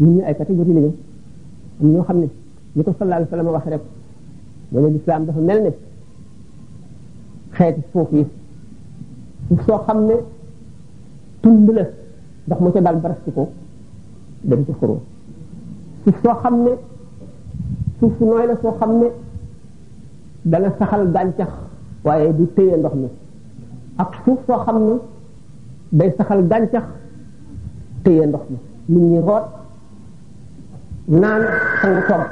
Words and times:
ñun 0.00 0.16
ñu 0.16 0.22
ay 0.26 0.36
catégorie 0.36 0.74
lañu 0.74 0.92
am 1.80 1.86
ñoo 1.90 2.02
xam 2.04 2.18
ne 2.20 2.28
ñu 2.76 2.82
ko 2.84 2.94
sallallahu 2.98 3.16
alayhi 3.16 3.30
wasallam 3.30 3.54
wax 3.54 3.64
rek 3.70 3.80
ne 4.72 4.80
ne 4.80 4.90
lislaam 4.90 5.24
dafa 5.26 5.40
mel 5.40 5.62
ne 5.64 5.70
xeeti 7.56 7.80
suuf 7.92 8.08
yi 8.12 8.26
suuf 9.48 9.66
soo 9.66 9.78
xam 9.86 10.06
ne 10.06 10.14
tund 11.40 11.68
la 11.70 11.82
ndax 12.46 12.60
mu 12.60 12.70
ca 12.72 12.80
dal 12.80 12.96
barasti 13.00 13.32
ko 13.32 13.50
dem 14.44 14.64
ci 14.66 14.72
xuru 14.78 14.96
suuf 16.04 16.22
soo 16.22 16.34
xam 16.42 16.54
ne 16.64 16.72
suuf 17.98 18.16
su 18.18 18.24
nooy 18.24 18.46
la 18.48 18.54
soo 18.60 18.72
xam 18.78 18.92
ne 19.00 19.06
dana 20.44 20.72
saxal 20.78 21.10
gàncax 21.14 21.50
waaye 22.04 22.32
du 22.36 22.46
téye 22.54 22.76
ndox 22.76 22.94
mi 23.00 23.08
ak 23.96 24.10
suuf 24.24 24.38
soo 24.46 24.58
xam 24.64 24.78
ne 24.88 24.94
day 25.92 26.12
saxal 26.18 26.46
gàncax 26.50 26.84
téye 28.04 28.26
ndox 28.26 28.44
mi 28.50 28.56
nit 28.88 29.10
ñi 29.12 29.20
root 29.20 29.46
naan 31.08 31.42
sangu 31.80 32.02
togg 32.10 32.28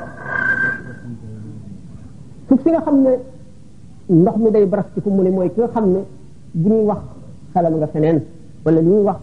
suuf 2.48 2.60
si 2.62 2.68
nga 2.74 2.82
xam 2.84 2.96
ne 3.02 3.10
ndox 4.10 4.36
mi 4.42 4.50
day 4.50 4.66
baras 4.66 4.86
ci 4.94 5.00
ko 5.00 5.10
mu 5.10 5.22
ne 5.22 5.30
mooy 5.30 5.50
ki 5.54 5.60
nga 5.60 5.68
xam 5.72 5.86
ne 5.94 6.00
bu 6.60 6.68
ñuy 6.68 6.82
wax 6.90 7.00
xelam 7.54 7.74
nga 7.78 7.86
feneen 7.86 8.18
walla 8.64 8.80
li 8.80 8.90
ñuy 8.90 9.02
wax 9.02 9.20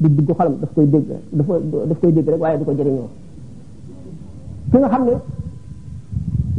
di 0.00 0.08
diggu 0.16 0.32
xolam 0.34 0.56
daf 0.60 0.70
koy 0.74 0.86
dégg 0.86 1.06
dafa 1.32 1.54
daf 1.88 1.98
koy 2.00 2.12
dégg 2.12 2.28
rek 2.28 2.40
waaye 2.40 2.58
du 2.58 2.64
ko 2.64 2.72
jëriñoo 2.72 3.08
ki 4.70 4.76
nga 4.78 4.88
xam 4.88 5.04
ne 5.06 5.14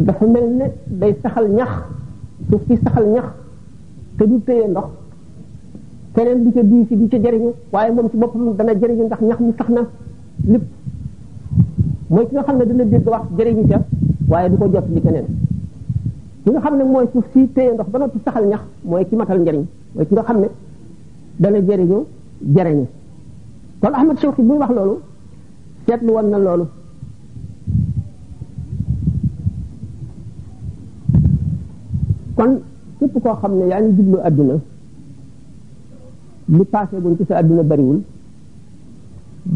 dafa 0.05 0.25
mel 0.25 0.47
ne 0.59 0.65
day 0.87 1.13
saxal 1.21 1.47
ñax 1.51 1.71
suuf 2.49 2.61
si 2.67 2.77
saxal 2.77 3.05
ñax 3.15 3.27
te 4.17 4.23
du 4.27 4.39
téye 4.47 4.67
ndox 4.69 4.87
keneen 6.15 6.43
du 6.43 6.53
ca 6.53 6.63
dii 6.63 6.85
si 6.87 6.95
du 6.95 7.07
ca 7.09 7.17
jëriñu 7.19 7.51
waaye 7.73 7.91
moom 7.91 8.09
si 8.09 8.17
boppam 8.17 8.55
dana 8.55 8.73
jëriñu 8.79 9.03
ndax 9.07 9.19
ñax 9.27 9.39
mu 9.41 9.51
sax 9.57 9.69
na 9.75 9.81
lépp 10.53 10.63
mooy 12.09 12.25
ki 12.27 12.33
nga 12.33 12.43
xam 12.43 12.57
ne 12.57 12.65
dana 12.65 12.83
dégg 12.85 13.05
wax 13.07 13.23
jëriñu 13.37 13.63
ca 13.69 13.85
waaye 14.27 14.49
du 14.49 14.57
ko 14.57 14.67
jot 14.73 14.83
li 14.93 15.01
keneen 15.01 15.25
ki 16.43 16.49
nga 16.49 16.59
xam 16.61 16.77
ne 16.77 16.83
mooy 16.83 17.05
suuf 17.13 17.25
si 17.33 17.47
téye 17.47 17.73
ndox 17.73 17.87
ba 17.89 17.99
noppi 17.99 18.19
saxal 18.25 18.45
ñax 18.47 18.61
mooy 18.83 19.05
ki 19.07 19.15
matal 19.15 19.39
njariñ 19.39 19.63
mooy 19.95 20.05
ki 20.07 20.13
nga 20.13 20.23
xam 20.23 20.39
ne 20.39 20.47
dana 21.39 21.61
jëriñu 21.61 21.97
jëriñu 22.55 22.85
kon 23.81 23.93
Ahmad 23.93 24.17
Shawqi 24.19 24.41
buy 24.41 24.57
wax 24.57 24.69
loolu 24.73 24.95
seetlu 25.85 26.11
woon 26.13 26.29
na 26.29 26.37
loolu 26.39 26.65
kon 32.35 32.59
képp 32.99 33.21
koo 33.21 33.35
xam 33.35 33.53
ne 33.57 33.65
yaa 33.67 33.81
ngi 33.81 33.95
jublu 33.95 34.17
àdduna 34.23 34.53
li 36.49 36.65
passé 36.65 36.97
guñ 36.99 37.15
ci 37.17 37.25
sa 37.27 37.37
àdduna 37.37 37.61
bariwul 37.63 38.01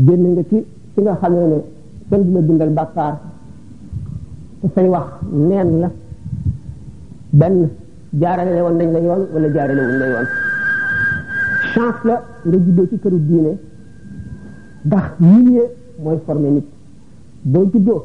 génn 0.05 0.25
nga 0.33 0.43
ci 0.43 0.63
ci 0.93 1.01
nga 1.01 1.15
xam 1.19 1.33
ne 1.33 1.63
kenn 2.09 2.23
du 2.23 2.33
la 2.33 2.39
bindal 2.41 2.69
bàkkaar 2.69 3.13
te 4.73 4.81
wax 4.93 5.07
neen 5.47 5.69
la 5.81 5.89
benn 7.39 7.57
jaarale 8.19 8.59
woon 8.65 8.75
nañ 8.77 8.91
la 8.95 8.99
yoon 9.05 9.21
wala 9.33 9.47
jaarale 9.55 9.81
wuñ 9.87 9.97
la 10.01 10.07
yoon 10.11 10.27
chance 11.73 12.03
la 12.07 12.15
nga 12.45 12.51
juddoo 12.63 12.87
ci 12.89 12.97
këru 12.99 13.17
diine 13.27 13.51
ndax 14.87 15.05
milieu 15.19 15.67
mooy 16.03 16.17
forme 16.25 16.49
nit 16.55 16.65
boo 17.51 17.65
juddoo 17.71 18.01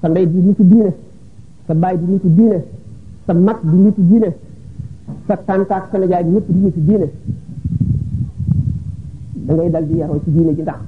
sa 0.00 0.08
ndey 0.08 0.26
di 0.32 0.38
nitu 0.48 0.62
diine 0.70 0.92
sa 1.66 1.74
baay 1.74 1.98
di 1.98 2.06
nitu 2.12 2.28
diine 2.38 2.58
sa 3.26 3.32
mag 3.34 3.58
di 3.70 3.76
nitu 3.84 4.00
diine 4.10 4.28
sa 5.26 5.36
tàntaak 5.36 5.84
sa 5.90 5.96
nijaay 5.98 6.24
ñëpp 6.24 6.46
di 6.54 6.58
nitu 6.64 6.80
diine 6.88 7.08
da 9.46 9.52
dal 9.74 9.86
di 9.88 9.96
yaroo 10.00 10.20
ci 10.24 10.30
diine 10.34 10.54
ji 10.56 10.62
ndax 10.62 10.78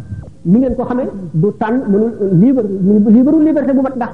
ni 0.44 0.60
ngeen 0.60 0.74
ko 0.76 0.84
xamé 0.84 1.04
du 1.34 1.48
tan 1.58 1.80
mënul 1.90 2.12
libre 2.32 2.64
libre 3.16 3.36
liberté 3.44 3.72
bu 3.72 3.82
mat 3.82 3.96
ndax 3.96 4.10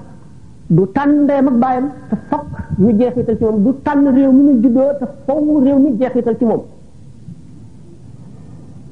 du 0.70 0.86
tan 0.94 1.10
ndeyam 1.26 1.46
ak 1.48 1.56
bayam 1.58 1.88
te 2.10 2.16
fokk 2.30 2.44
ñu 2.78 2.98
jéxital 2.98 3.36
ci 3.38 3.44
mom 3.44 3.64
du 3.64 3.70
tan 3.82 4.06
réew 4.14 4.32
mi 4.32 4.42
ñu 4.46 4.62
juddoo 4.62 4.90
te 5.00 5.06
fokk 5.26 5.64
réew 5.64 5.78
mi 5.78 5.96
jéxital 5.98 6.36
ci 6.38 6.44
mom 6.44 6.60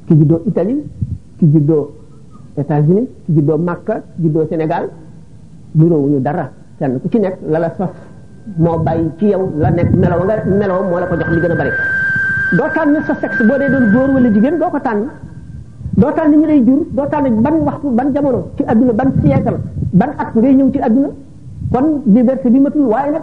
ki 0.07 0.15
juddoo 0.19 0.43
italie 0.47 0.83
ki 1.39 1.47
juddoo 1.53 1.91
états-unis 2.57 3.07
ki 3.27 3.33
juddoo 3.35 3.59
makka 3.59 3.95
ki 4.17 4.23
juddoo 4.23 4.47
sénégal 4.49 4.89
ñu 5.75 6.21
dara 6.21 6.51
kenn 6.79 6.99
ku 7.01 7.09
ci 7.09 7.19
nek 7.21 7.37
la 7.47 7.59
la 7.59 7.75
sof 7.77 7.93
mo 8.57 8.79
bay 8.79 9.11
ci 9.19 9.27
yow 9.27 9.53
la 9.59 9.71
nek 9.71 9.95
melo 9.95 10.25
nga 10.25 10.43
melo 10.59 10.83
mo 10.91 10.99
la 10.99 11.07
ko 11.07 11.15
jox 11.15 11.31
li 11.35 11.41
gëna 11.41 11.55
bari 11.55 11.71
doo 12.57 12.69
tànn 12.75 12.95
sa 13.07 13.15
sexe 13.15 13.47
bo 13.47 13.57
dé 13.59 13.69
doon 13.69 13.93
goor 13.93 14.11
wala 14.15 14.29
jigen 14.31 14.59
doo 14.59 14.71
ko 14.71 14.79
doo 16.03 16.11
tànn 16.17 16.31
ñu 16.33 16.47
lay 16.47 16.65
jur 16.65 16.79
doo 16.95 17.07
tànn 17.11 17.43
ban 17.43 17.55
waxtu 17.67 17.89
ban 17.91 18.09
jamono 18.15 18.41
ci 18.57 18.63
adduna 18.67 18.93
ban 18.93 19.11
siècle 19.21 19.59
ban 19.93 20.11
at 20.19 20.29
ngay 20.35 20.55
ñëw 20.55 20.71
ci 20.73 20.79
adduna 20.79 21.09
kon 21.73 21.87
liberté 22.15 22.51
bi 22.51 22.61
matul 22.61 22.85
waaye 22.93 23.11
nag 23.13 23.23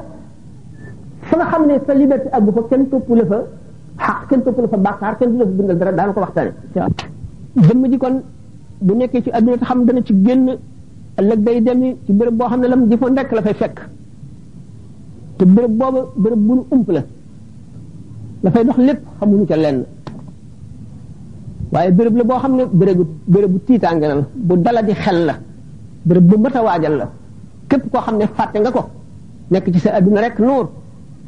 fa 1.28 1.38
nga 1.38 1.46
xam 1.46 1.66
ne 1.68 1.74
sa 1.88 1.94
liberté 1.94 2.28
àggu 2.35 2.52
fa 2.56 2.62
kenn 2.69 2.84
toppu 2.91 3.16
la 3.19 3.25
fa 3.25 3.38
xaq 4.06 4.18
kenn 4.30 4.41
toppu 4.46 4.62
la 4.62 4.68
fa 4.68 4.78
bàkkaar 4.78 5.18
kenn 5.18 5.31
du 5.31 5.38
la 5.38 5.44
fa 5.46 5.50
bindal 5.58 5.78
dara 5.80 5.91
daana 5.97 6.12
ko 6.14 6.19
waxtaane 6.19 6.52
jëmm 7.66 7.84
ji 7.91 7.97
kon 7.97 8.16
bu 8.85 8.94
nekkee 8.96 9.22
ci 9.24 9.30
adduna 9.38 9.58
te 9.58 9.66
xam 9.69 9.85
dana 9.85 10.02
ci 10.08 10.14
génn 10.25 10.47
ëllëg 11.19 11.40
day 11.46 11.62
demi 11.64 11.97
ci 12.06 12.12
béréb 12.14 12.34
boo 12.38 12.47
xam 12.47 12.59
ne 12.59 12.68
lam 12.68 12.81
jëfoon 12.90 13.14
rekk 13.18 13.31
la 13.38 13.41
fay 13.41 13.53
fekk 13.53 13.78
te 15.38 15.44
béréb 15.46 15.72
booba 15.80 16.06
béréb 16.22 16.41
bu 16.47 16.53
nu 16.58 16.64
ump 16.75 16.88
la 16.96 17.02
dafay 18.44 18.66
dox 18.66 18.78
lépp 18.78 19.02
xamuñu 19.19 19.46
ca 19.47 19.56
lenn 19.58 19.81
waaye 21.75 21.91
bërëb 21.97 22.16
la 22.19 22.24
boo 22.30 22.40
xam 22.41 22.53
ne 22.59 22.63
bérébu 22.80 23.03
bu 23.52 23.58
tiitaange 23.68 24.06
la 24.12 24.16
bu 24.47 24.53
daladi 24.66 24.94
xel 25.03 25.19
la 25.28 25.34
bërëb 26.08 26.25
bu 26.30 26.36
mat 26.44 26.56
a 26.59 26.62
waajal 26.68 26.96
la 27.00 27.06
képp 27.69 27.84
koo 27.91 28.02
xam 28.06 28.16
ne 28.19 28.25
fàtte 28.38 28.58
nga 28.63 28.72
ko 28.75 28.81
nekk 29.52 29.66
ci 29.74 29.80
sa 29.84 29.90
adduna 29.97 30.19
rek 30.25 30.35
nuur 30.47 30.66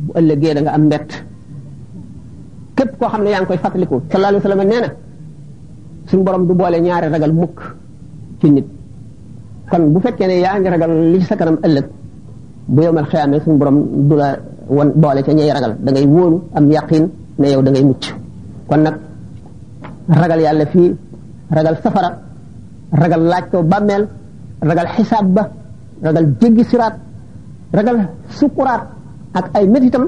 bu 0.06 0.12
ëllëgee 0.20 0.54
da 0.56 0.60
nga 0.66 0.72
am 0.76 0.84
mbett 0.88 1.10
képp 2.78 2.92
koo 3.00 3.08
xam 3.12 3.22
ne 3.24 3.30
yaa 3.32 3.40
ngi 3.42 3.48
koy 3.50 3.58
fàttaliku 3.64 3.98
sallallahu 4.12 4.32
alayhi 4.32 4.44
wa 4.44 4.48
sallam 4.48 4.62
nee 4.72 4.92
suñu 6.10 6.24
borom 6.28 6.44
du 6.48 6.54
boole 6.60 6.78
ñaari 6.86 7.08
ragal 7.14 7.34
mukk 7.42 7.58
ci 8.40 8.48
nit 8.56 8.68
bu 9.94 10.00
fekkee 10.06 10.28
ne 10.30 10.36
yaa 10.46 10.56
ngi 10.60 10.70
li 11.12 11.18
ci 11.22 11.26
sa 11.30 11.36
kanam 11.40 11.58
ëllëg 11.66 11.86
bu 12.74 12.80
yowmal 12.86 13.06
xiyaamee 13.12 13.40
suñu 13.44 13.58
borom 13.62 13.78
du 14.10 14.16
la 14.22 14.28
wan 14.78 14.90
boole 15.02 15.20
ca 15.26 15.32
ñay 15.38 15.50
ragal 15.58 15.74
da 15.84 15.90
wóolu 16.14 16.38
am 16.58 16.66
yaqin 16.76 17.06
ne 17.40 17.46
yow 17.54 17.62
dangay 17.66 17.84
ngay 17.84 17.90
mucc 17.92 18.06
kon 18.70 18.82
nag 18.88 18.98
ragal 20.10 20.40
yàlla 20.46 20.66
fii 20.74 20.90
ragal 21.58 21.76
safara 21.84 22.12
ragal 23.02 23.22
laaj 23.32 23.46
ko 23.52 23.58
bàmmeel 23.72 24.04
ragal 24.70 24.88
xisaab 24.96 25.28
ba 25.36 25.44
ragal 26.06 26.26
jéggi 26.40 26.64
siraat 26.70 26.96
ragal 27.78 27.98
sukuraat 28.38 28.84
ak 29.40 29.46
ay 29.58 29.66
métitam 29.74 30.06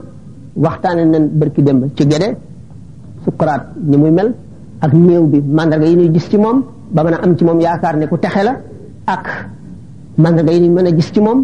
waxtaane 0.64 1.04
nañ 1.14 1.24
bërki 1.40 1.62
démb 1.68 1.82
ci 1.96 2.04
gede 2.10 2.30
sukuraat 3.26 3.64
ni 3.90 3.98
muy 4.02 4.12
mel 4.18 4.30
ak 4.86 4.92
néew 4.94 5.24
bi 5.32 5.40
mandarga 5.58 5.86
yi 5.92 5.96
ñuy 6.00 6.10
gis 6.16 6.26
ci 6.32 6.38
moom 6.38 6.58
ba 6.96 7.04
mën 7.06 7.14
a 7.16 7.20
am 7.26 7.32
ci 7.38 7.44
moom 7.48 7.60
yaakaar 7.66 7.96
ne 7.98 8.06
ku 8.12 8.18
texe 8.24 8.42
la 8.48 8.54
ak 9.16 9.26
mandarga 10.24 10.52
yi 10.56 10.60
ñuy 10.62 10.70
mën 10.76 10.88
a 10.90 10.92
gis 10.98 11.10
ci 11.14 11.20
moom 11.26 11.40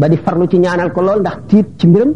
ba 0.00 0.06
di 0.12 0.16
farlu 0.24 0.44
ci 0.50 0.58
ñaanal 0.64 0.90
ko 0.94 1.00
lool 1.06 1.20
ndax 1.20 1.36
tiit 1.48 1.66
ci 1.78 1.86
mbiram 1.88 2.12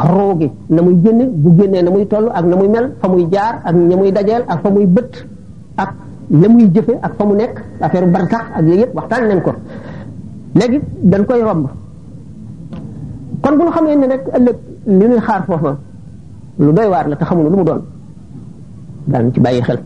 roo 0.00 0.38
gi 0.38 0.48
na 0.70 0.82
muy 0.82 0.94
génne 1.04 1.26
bu 1.34 1.56
génnee 1.58 1.82
na 1.82 1.90
muy 1.90 2.04
toll 2.06 2.28
ak 2.32 2.44
na 2.44 2.56
muy 2.56 2.68
mel 2.68 2.90
fa 3.00 3.08
muy 3.08 3.26
jaar 3.32 3.60
ak 3.64 3.74
ña 3.74 3.96
muy 3.96 4.12
dajeel 4.12 4.42
ak 4.48 4.62
fa 4.62 4.70
muy 4.70 4.86
bët 4.86 5.24
ak 5.76 5.94
la 6.30 6.48
muy 6.48 6.68
jëfe 6.74 6.92
ak 7.02 7.14
fa 7.14 7.24
mu 7.24 7.34
nekk 7.34 7.58
affaire 7.80 8.06
bartax 8.06 8.42
ak 8.54 8.60
yooyu 8.62 8.80
yëpp 8.80 8.94
waxtaan 8.94 9.28
nañ 9.28 9.42
ko 9.42 9.52
léegi 10.54 10.80
dañ 11.02 11.24
koy 11.24 11.42
romb 11.42 11.66
kon 13.42 13.56
bu 13.58 13.64
ñu 13.64 13.70
xamee 13.70 13.96
ne 13.96 14.06
rek 14.06 14.22
ëllëg 14.36 14.56
li 14.86 15.06
ñuy 15.08 15.20
xaar 15.20 15.44
foofa 15.46 15.76
lu 16.58 16.72
doy 16.72 16.88
waar 16.88 17.08
la 17.08 17.16
te 17.16 17.24
xamuñu 17.24 17.50
lu 17.50 17.56
mu 17.56 17.64
doon 17.64 17.80
daan 19.06 19.32
ci 19.32 19.40
bàyyi 19.40 19.62
xel 19.62 19.78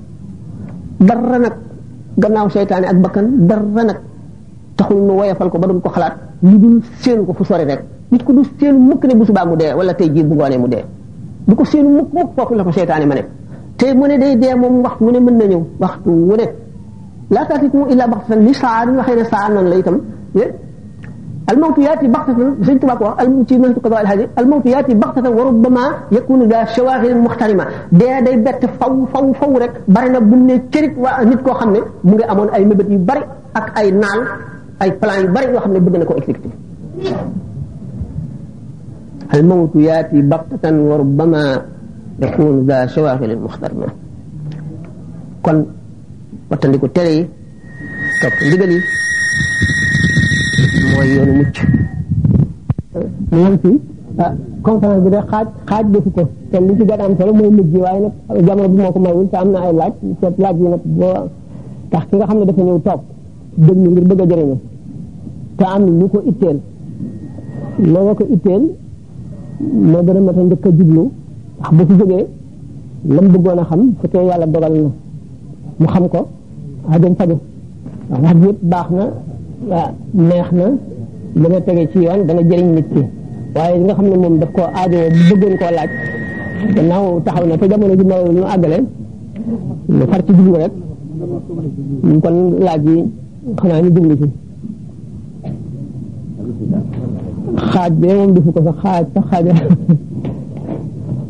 dara 1.01 1.39
nag 1.39 1.55
gannaaw 2.17 2.51
seytaane 2.51 2.85
ak 2.87 2.97
bakkan 3.03 3.27
dara 3.49 3.85
nag 3.85 3.99
taxul 4.77 5.01
nu 5.07 5.13
woyofal 5.19 5.51
ko 5.51 5.59
ba 5.59 5.67
duñ 5.67 5.81
ko 5.81 5.89
xalaat 5.89 6.17
li 6.43 6.59
dul 6.59 6.81
séenu 7.01 7.25
ko 7.27 7.33
fu 7.33 7.45
sori 7.45 7.65
rek 7.65 7.83
nit 8.11 8.23
ko 8.25 8.33
du 8.33 8.43
seenu 8.59 8.79
mukk 8.79 9.05
ne 9.05 9.15
bu 9.15 9.25
subaa 9.25 9.45
mu 9.45 9.57
dee 9.57 9.73
wala 9.77 9.93
tey 9.95 10.09
jii 10.15 10.23
bu 10.23 10.35
ngoonee 10.37 10.59
mu 10.59 10.69
dee 10.69 10.85
du 11.49 11.55
ko 11.55 11.65
seenu 11.65 11.89
mukk 11.91 12.09
mukk 12.15 12.29
kooku 12.37 12.55
la 12.55 12.63
ko 12.65 12.73
seytaane 12.73 13.05
ma 13.07 13.15
ne 13.15 13.23
te 13.77 13.93
mu 13.95 14.07
ne 14.07 14.19
day 14.19 14.37
dee 14.37 14.55
moom 14.55 14.81
waxtu 14.83 15.05
mu 15.05 15.11
ne 15.13 15.19
mën 15.21 15.37
na 15.39 15.45
ñëw 15.45 15.63
waxtu 15.81 16.11
wu 16.11 16.37
ne 16.37 16.47
laa 17.31 17.45
taatikum 17.47 17.87
illaa 17.91 18.07
baxtatan 18.07 18.41
li 18.45 18.55
saa 18.55 18.85
ñu 18.87 18.97
waxee 18.99 19.17
ne 19.17 19.25
saa 19.25 19.49
noonu 19.51 19.69
la 19.71 19.77
itam 19.77 20.01
almawtu 21.49 21.81
yaati 21.81 22.07
baxtatan 22.09 22.49
sëñ 22.67 22.79
Tuubaa 22.79 22.97
ko 22.97 23.05
wax 23.05 23.17
al 23.19 23.29
ci 23.49 23.59
mëntu 23.59 23.81
ko 23.81 23.89
al 23.95 24.07
haaji 24.07 24.27
almawtu 24.37 24.69
yaati 24.69 24.95
baxtatan 24.95 25.33
wa 25.39 25.45
rubbama 25.49 25.81
yakunu 26.13 26.47
daa 26.47 26.67
shawaaxilin 26.67 27.19
muxtarima 27.23 27.65
dee 27.93 28.17
day 28.25 28.37
bett 28.37 28.63
faw 28.79 28.93
faw 29.13 29.33
faw 29.35 29.53
rek 29.59 29.73
bari 29.89 30.11
na 30.11 30.21
bu 30.21 30.37
ne 30.37 30.55
cërit 30.73 30.95
waa 30.97 31.25
nit 31.25 31.43
koo 31.43 31.55
xam 31.55 31.73
ne 31.73 31.81
mu 32.05 32.15
ngi 32.15 32.25
amoon 32.29 32.49
ay 32.55 32.65
mébét 32.65 32.89
yu 32.91 32.99
bari 32.99 33.23
ak 33.55 33.67
ay 33.81 33.91
naal 33.93 34.21
ay 34.81 34.91
plan 35.01 35.21
yu 35.23 35.29
bari 35.35 35.47
yoo 35.53 35.59
xam 35.61 35.73
ne 35.73 35.81
bëgg 35.81 35.99
na 35.99 36.05
ko 36.05 36.15
الموت 39.35 39.73
ياتي 39.89 40.19
بغتة 40.33 40.65
وربما 40.89 41.43
يكون 42.25 42.67
ذا 42.69 42.87
شواغل 42.95 43.31
محترمة 43.47 43.87
kon 45.47 45.59
wattandiku 46.51 46.89
tere 46.97 47.11
yi 47.17 47.23
topp 48.21 48.35
ndigal 48.49 48.71
yi 48.75 48.81
mooy 50.93 51.09
yoonu 51.15 51.33
mucc 51.39 51.57
maanaam 53.31 53.55
fii 53.63 53.77
ah 54.27 54.33
conférence 54.65 55.03
bi 55.07 55.11
de 55.15 55.21
xaaj 55.31 55.49
xaaj 55.71 55.87
defu 55.95 56.09
ko 56.17 56.23
te 56.51 56.57
li 56.61 56.73
am 57.07 57.15
solo 57.19 57.33
mooy 57.39 57.51
mujj 57.57 57.73
waaye 57.85 58.01
nag 58.05 58.13
jamono 58.47 58.69
bi 58.73 58.77
moo 58.83 58.93
ko 58.95 58.99
mayul 59.05 59.27
te 59.33 59.39
na 59.53 59.59
ay 59.67 59.73
laaj 59.81 59.95
seet 60.21 60.35
ki 60.37 60.43
nga 62.17 62.25
xam 62.29 62.39
ne 62.41 62.45
dafa 62.49 62.61
ñëw 62.67 62.79
toog 62.87 63.01
déglu 63.67 63.89
ngir 63.93 64.05
bëgg 64.09 64.23
a 64.23 64.27
jëriñu 64.31 64.57
te 65.59 65.65
am 65.75 65.83
lu 67.93 68.69
moo 69.61 70.03
gën 70.07 70.17
a 70.17 70.21
mat 70.21 70.39
a 70.39 70.43
njëkk 70.43 70.67
a 70.67 70.71
jublu 70.79 71.03
ndax 71.63 71.77
bu 71.77 71.85
fi 71.91 71.95
jógee 72.01 72.25
lam 73.15 73.27
bëggoon 73.33 73.59
a 73.63 73.65
xam 73.69 73.81
su 73.81 73.95
fekkee 74.01 74.25
yàlla 74.29 74.47
dogal 74.55 74.75
na 74.79 74.91
mu 75.81 75.87
xam 75.93 76.09
ko 76.13 76.21
ajom 76.93 77.15
faju 77.19 77.37
waaw 78.11 78.23
wax 78.47 78.57
baax 78.73 78.89
na 78.99 79.05
waaw 79.71 79.89
neex 80.29 80.49
na 81.41 81.47
dana 81.67 81.85
ci 81.93 81.99
yoon 82.07 82.21
dana 82.27 82.41
jëriñ 82.49 82.69
nit 82.77 82.87
ki 82.95 83.03
waaye 83.55 83.77
li 83.79 83.85
nga 83.85 83.95
xam 83.99 84.07
ne 84.11 84.17
moom 84.23 84.35
daf 84.41 84.51
ko 84.57 84.63
aajowoo 84.81 85.09
bu 85.29 85.35
bëggoon 85.41 85.55
koo 85.61 85.71
laaj 85.77 85.91
gannaaw 86.75 87.07
taxaw 87.25 87.47
na 87.47 87.57
te 87.61 87.65
jamono 87.71 87.95
ji 87.99 88.05
mawlu 88.11 88.33
ñu 88.37 88.43
àggale 88.55 88.79
lu 89.99 90.05
far 90.11 90.21
ci 90.27 90.33
jublu 90.37 90.55
rek 90.63 90.73
kon 92.23 92.35
laaj 92.67 92.83
yi 92.95 92.99
xanaa 93.61 93.81
ñu 93.83 93.91
jublu 93.97 94.17
ci 94.21 94.25
xaaj 97.77 97.91
bee 98.01 98.15
moom 98.19 98.33
defu 98.35 98.49
ko 98.57 98.61
sa 98.67 98.73
xaaj 98.83 99.03
sa 99.15 99.21
xaaj 99.29 99.47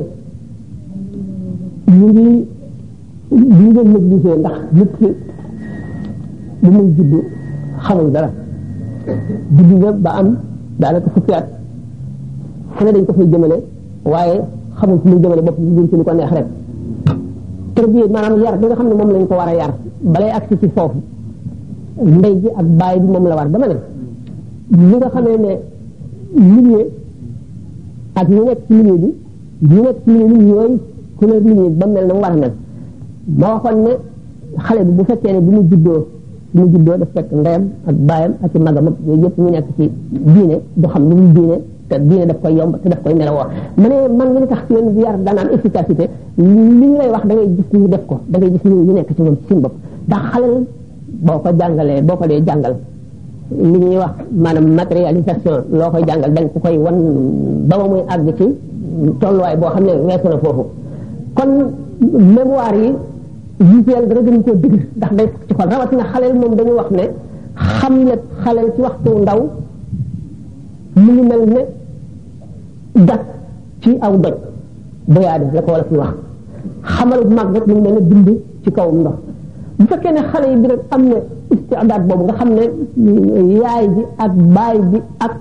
ñu 1.97 2.07
ngi 2.07 2.23
ñu 3.31 3.67
ngeen 3.69 3.89
négligé 3.93 4.31
ndax 4.39 4.57
nit 4.73 4.89
ki 4.97 5.05
bu 6.61 6.69
muy 6.71 6.93
judd 6.97 7.15
xamul 7.83 8.11
dara 8.11 8.29
judd 9.57 9.71
nga 9.77 9.91
ba 9.91 10.09
am 10.19 10.37
daanaka 10.79 11.09
fukki 11.11 11.31
at 11.33 11.47
fu 12.75 12.83
ne 12.85 12.91
dañ 12.91 13.05
ko 13.05 13.13
fay 13.13 13.25
jëmale 13.27 13.63
waaye 14.05 14.41
xamul 14.77 14.99
fu 14.99 15.07
muy 15.07 15.19
jëmale 15.21 15.41
bopp 15.41 15.57
jur 15.59 15.89
ci 15.89 15.95
lu 15.95 16.03
ko 16.03 16.13
neex 16.13 16.29
rek 16.31 16.45
tërbiye 17.73 18.07
maanaam 18.09 18.39
yar 18.41 18.57
bi 18.57 18.65
nga 18.65 18.75
xam 18.75 18.87
ne 18.87 18.93
moom 18.93 19.11
lañ 19.11 19.27
ko 19.27 19.33
war 19.35 19.47
a 19.47 19.53
yar 19.55 19.73
balay 20.03 20.29
agsi 20.31 20.57
ci 20.59 20.67
foofu 20.75 21.01
ndey 22.03 22.41
ak 22.57 22.65
baay 22.79 22.99
bi 22.99 23.05
moom 23.07 23.27
la 23.27 23.35
war 23.35 23.47
dama 23.49 23.67
ne 23.67 23.77
li 24.77 24.95
nga 24.95 25.09
xamee 25.09 25.37
ne 25.37 25.57
milieu 26.35 26.87
ak 28.15 28.29
ñu 28.29 28.43
bu 28.65 28.75
mu 35.49 35.63
juddoo 35.69 36.05
mu 36.53 36.61
juddoo 36.69 36.97
daf 36.97 37.07
fekk 37.15 37.31
ndeyam 37.31 37.63
ak 37.87 37.95
baayam 37.95 38.33
ak 38.43 38.51
i 38.55 38.57
yëpp 39.11 39.35
ñu 39.39 39.49
nekk 39.49 39.67
ci 39.77 39.83
diine 40.09 40.55
du 40.75 40.87
xam 40.87 41.03
lu 41.09 41.15
mu 41.15 41.25
diine 41.33 41.55
te 41.93 41.97
diine 42.09 42.25
daf 42.29 42.39
koy 42.43 42.53
yomb 42.59 42.73
te 42.83 42.87
daf 42.93 43.01
koy 43.05 43.13
melawoo 43.19 43.45
ma 43.81 43.87
ne 43.91 43.97
man 44.17 44.27
mi 44.33 44.39
li 44.43 44.47
tax 44.51 44.61
seen 44.67 44.87
ziar 44.95 45.15
daan 45.25 45.37
am 45.41 45.49
ñu 46.75 46.91
lay 46.99 47.09
wax 47.13 47.23
da 47.29 47.33
ngay 47.35 47.49
gis 47.55 47.67
ñu 47.81 47.87
ko 48.09 48.15
da 48.31 48.35
ngay 48.39 48.51
gis 48.53 48.63
ñu 48.69 48.75
nekk 48.97 49.09
ci 49.15 49.21
moom 49.25 49.37
ci 49.47 49.53
ndax 49.59 49.73
xalal 50.31 50.53
boo 51.25 51.39
ko 51.43 51.49
jàngalee 51.59 51.97
boo 52.07 52.17
ko 52.19 52.25
dee 52.29 52.39
jàngal 52.47 52.75
li 53.69 53.77
ñuy 53.83 53.97
wax 54.03 54.13
maanaam 54.43 54.67
matérialisation 54.79 55.55
loo 55.77 55.89
koy 55.93 56.03
jàngal 56.07 56.31
dañ 56.35 56.45
ko 56.53 56.57
koy 56.65 56.75
wan 56.85 56.97
ba 57.69 57.75
ma 57.79 57.85
muy 57.91 58.03
àgg 58.13 58.27
ci 58.39 58.47
tolluwaay 59.19 59.55
boo 59.61 59.69
xam 59.73 59.83
ne 59.89 59.93
weesu 60.07 60.27
na 60.31 60.37
foofu 60.43 60.63
kon 61.37 61.51
mémoire 62.35 62.79
yi 62.83 62.91
visuel 63.69 64.03
bi 64.07 64.13
rek 64.15 64.23
dañu 64.27 64.41
koo 64.45 64.55
digg 64.63 64.75
ndax 64.97 65.11
day 65.17 65.27
ci 65.47 65.53
xol 65.57 65.69
na 65.97 66.03
xaleel 66.11 66.35
moom 66.41 66.53
dañu 66.57 66.73
wax 66.79 66.89
ne 66.97 67.05
xam 67.77 67.93
ne 68.07 68.13
xaleel 68.43 68.69
ci 68.75 68.81
waxtu 68.85 69.11
ndaw 69.23 69.41
mu 71.03 71.11
ngi 71.15 71.21
mel 71.31 71.43
ne 71.55 71.61
gas 72.95 73.19
ci 73.81 73.95
aw 73.99 74.13
doj 74.21 74.35
boyaade 75.09 75.43
la 75.53 75.61
ko 75.65 75.71
wala 75.73 75.83
fi 75.89 75.95
wax 75.97 76.13
xamal 76.85 77.21
bu 77.25 77.33
mag 77.33 77.47
mu 77.51 77.73
ngi 77.73 77.81
leen 77.83 77.95
a 77.97 78.01
bind 78.09 78.27
ci 78.63 78.69
kaw 78.71 78.89
ndox 78.97 79.13
bu 79.77 79.83
fekkee 79.89 80.11
ne 80.11 80.21
xale 80.31 80.45
yi 80.51 80.55
bi 80.61 80.67
rek 80.67 80.79
am 80.89 81.01
na 81.09 81.17
istiadaat 81.53 82.01
boobu 82.07 82.23
nga 82.23 82.33
xam 82.37 82.49
ne 82.55 82.63
yaay 83.61 83.85
ji 83.95 84.01
ak 84.23 84.31
baay 84.55 84.77
bi 84.91 84.99
ak 85.19 85.33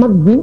mag 0.00 0.14
bi 0.24 0.34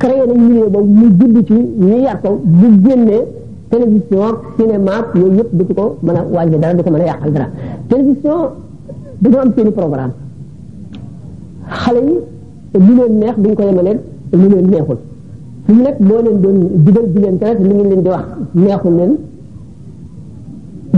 créé 0.00 0.26
nañ 0.26 0.38
milieu 0.46 0.68
boobu 0.74 0.92
mu 1.00 1.06
judd 1.18 1.36
ci 1.46 1.54
ñu 1.78 1.96
yar 2.04 2.20
ko 2.22 2.40
bu 2.44 2.66
génnee 2.84 3.22
télévision 3.70 4.34
cinéma 4.56 4.92
yooyu 5.14 5.34
yëpp 5.36 5.50
du 5.54 5.74
ko 5.74 5.96
mën 6.02 6.16
a 6.16 6.22
wàññi 6.34 6.58
dara 6.58 6.74
du 6.74 6.82
ko 6.82 6.90
mën 6.90 7.00
a 7.00 7.04
yàqal 7.04 7.32
dara 7.32 7.46
télévision 7.88 8.40
dañoo 9.20 9.40
am 9.44 9.52
seeni 9.56 9.70
programme 9.72 10.12
xale 11.68 12.00
yi 12.00 12.20
leen 12.96 13.18
neex 13.20 13.36
duñ 13.42 13.54
ko 13.54 13.62
yemaleen 13.62 13.98
lu 14.32 14.48
leen 14.48 14.66
neexul 14.70 14.98
fi 15.66 15.72
mu 15.74 15.82
nekk 15.84 15.98
boo 16.08 16.20
leen 16.22 16.40
doon 16.42 16.58
digal 16.84 17.06
di 17.14 17.20
leen 17.20 17.36
li 17.68 17.74
ngeen 17.74 17.88
leen 17.90 18.02
di 18.04 18.08
wax 18.14 18.24
neexul 18.52 18.92
leen 18.98 19.16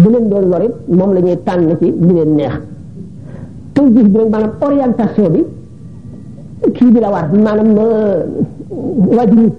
bu 0.03 0.09
leen 0.15 0.25
doon 0.31 0.45
lorit 0.51 0.75
moom 0.99 1.11
la 1.15 1.21
ñuy 1.21 1.37
tànn 1.47 1.69
ci 1.81 1.87
li 2.07 2.13
leen 2.19 2.35
neex 2.37 2.55
taw 3.75 3.85
bi 3.95 4.01
rek 4.03 4.29
maanaam 4.31 5.33
kii 6.79 6.91
bi 6.95 7.01
la 7.01 7.11
war 7.15 7.25
maanaam 7.45 7.69
euh, 7.77 8.27
waajur 9.17 9.39
yi 9.45 9.51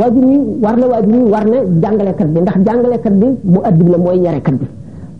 waajur 0.00 0.24
yi 0.32 0.38
war 0.64 0.76
na 0.80 0.86
waajur 0.92 1.14
yi 1.14 1.22
war 1.34 1.44
na 1.52 1.58
jàngalekat 1.82 2.28
bi 2.34 2.38
ndax 2.40 2.56
jàngalekat 2.66 3.12
bi 3.20 3.26
mu 3.52 3.58
addib 3.68 3.88
la 3.92 3.98
mooy 4.04 4.18
yarekat 4.24 4.54
bi 4.60 4.66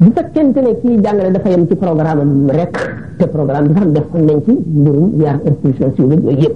bu 0.02 0.08
fekkente 0.16 0.58
ne 0.66 0.72
kii 0.80 0.94
jàngale 1.04 1.30
dafa 1.34 1.48
yem 1.52 1.64
ci 1.68 1.74
programme 1.74 2.20
am 2.26 2.48
rek 2.58 2.74
te 3.18 3.24
programme 3.34 3.68
bi 3.68 3.74
sax 3.78 3.86
defoon 3.94 4.22
nañ 4.28 4.38
ci 4.44 4.52
mbirum 4.78 5.06
yar 5.22 5.36
institution 5.48 5.88
civique 5.96 6.24
yooyu 6.32 6.50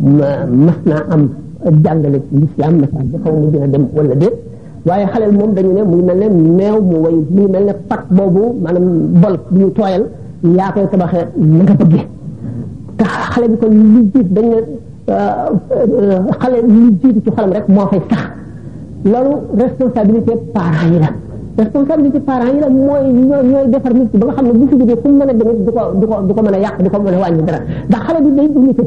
mas 0.00 0.76
naa 0.88 1.04
am 1.12 1.22
jàngale 1.84 2.20
lislaam 2.32 2.74
masal 2.80 3.04
bi 3.12 3.18
xaw 3.24 3.32
mu 3.32 3.50
gën 3.52 3.70
dem 3.72 3.84
wala 3.96 4.14
déet 4.14 4.34
waaye 4.86 5.06
xaleel 5.12 5.32
moom 5.32 5.54
dañu 5.54 5.72
ne 5.74 5.82
muy 5.82 6.02
mel 6.02 6.16
ne 6.18 6.28
meew 6.28 6.80
mu 6.80 6.96
way 7.04 7.14
muy 7.30 7.46
mel 7.48 7.64
ne 7.64 7.72
pat 7.88 8.02
boobu 8.16 8.42
maanaam 8.62 8.86
bu 9.22 9.58
ñu 9.60 9.70
tooyal 9.70 10.04
yaa 10.58 10.72
koy 10.74 10.86
tabaxee 10.92 11.26
na 11.36 11.62
nga 11.64 11.74
bëggee 11.80 12.06
te 12.96 13.04
xale 13.32 13.46
bi 13.48 13.56
kon 13.60 13.70
li 13.94 14.00
jiit 14.14 14.32
dañ 14.36 14.44
ne 14.52 14.58
euh, 15.16 15.50
euh, 16.02 16.20
xale 16.40 16.58
li 16.74 16.82
rek 17.54 17.68
moo 17.74 17.86
fay 17.90 18.00
sax 18.10 18.22
loolu 19.12 19.32
responsabilité 19.62 20.32
parents 20.54 20.86
yi 20.92 20.98
la 21.04 21.10
responsabilité 21.62 22.20
parents 22.20 22.52
yi 22.54 22.60
la 22.62 22.68
mooy 22.86 23.02
ñoo 23.28 23.42
ñooy 23.52 23.66
defar 23.72 23.92
nit 23.98 24.08
ki 24.10 24.16
ba 24.18 24.24
nga 24.26 24.32
xam 24.36 24.44
ne 24.48 24.52
bu 24.58 24.64
fi 24.70 24.76
jógee 24.78 24.96
fu 25.02 25.08
mu 25.08 25.16
mën 25.18 25.28
a 25.28 25.32
demee 25.40 25.52
ko 25.76 25.82
du 26.00 26.06
ko 26.10 26.14
du 26.26 26.32
ko 26.36 26.42
mën 26.42 26.54
a 26.56 26.58
yàq 26.64 26.74
du 26.84 26.88
ko 26.92 26.96
mën 27.02 27.14
a 27.16 27.18
wàññi 27.24 27.42
dara 27.46 27.60
ndax 27.88 28.86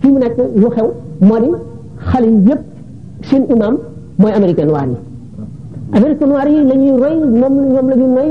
fi 0.00 0.06
mu 0.12 0.18
nekk 0.18 0.38
lu 0.54 0.68
xew 0.74 0.86
moo 1.20 1.38
di 1.40 1.48
xale 2.10 2.26
yëpp 2.48 2.60
seen 3.28 3.42
imam 3.50 3.76
mooy 4.18 4.32
américain 4.32 4.66
noir 4.66 4.86
yi 4.86 5.98
américain 5.98 6.26
noir 6.28 6.48
yi 6.48 6.64
la 6.68 6.74
ñuy 6.74 6.96
roy 7.02 7.14
moom 7.40 7.54
ñoom 7.72 7.88
la 7.88 7.96
ñu 7.96 8.06
noy 8.16 8.28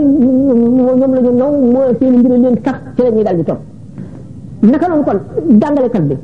ñoom 0.97 1.13
la 1.13 1.21
ñu 1.21 1.31
naw 1.31 1.51
moo 1.74 1.88
seen 2.00 2.13
mbir 2.19 2.31
leen 2.38 2.55
tax 2.63 2.75
ci 2.97 3.03
la 3.03 3.09
ñuy 3.09 3.24
daal 3.24 3.38
di 3.38 3.43
topp 3.43 3.59
na 4.62 4.77
noonu 4.89 5.03
kon 5.03 5.17
jàngalekat 5.62 6.01
bi 6.09 6.15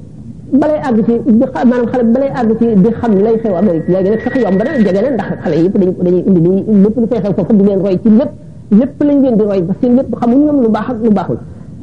balay 0.59 0.79
àgg 0.87 0.99
ci 1.07 1.13
di 1.25 1.37
maanaam 1.69 1.85
xale 1.87 2.57
ci 2.59 2.65
di 2.83 2.89
xam 3.01 3.11
lay 3.25 3.35
xew 3.41 3.53
Amérique 3.55 3.89
léegi 3.91 4.09
nag 4.09 4.19
sax 4.23 4.33
yomb 4.43 4.57
na 4.65 4.71
jege 4.85 5.01
na 5.05 5.09
ndax 5.09 5.37
xale 5.43 5.55
yëpp 5.63 5.77
dañu 5.79 5.93
dañuy 6.03 6.23
indi 6.27 6.41
dañuy 6.45 6.63
lépp 6.83 6.97
lu 7.01 7.05
fay 7.09 7.19
xew 7.23 7.33
foofu 7.37 7.53
di 7.57 7.63
leen 7.67 7.79
roy 7.85 7.99
ci 8.03 8.09
lépp 8.19 8.31
lépp 8.79 8.99
lañ 9.07 9.17
leen 9.19 10.41
ñoom 10.41 10.61
lu 10.63 10.69
baax 10.75 10.85
ak 10.89 10.97
lu 11.05 11.09
baaxul 11.17 11.37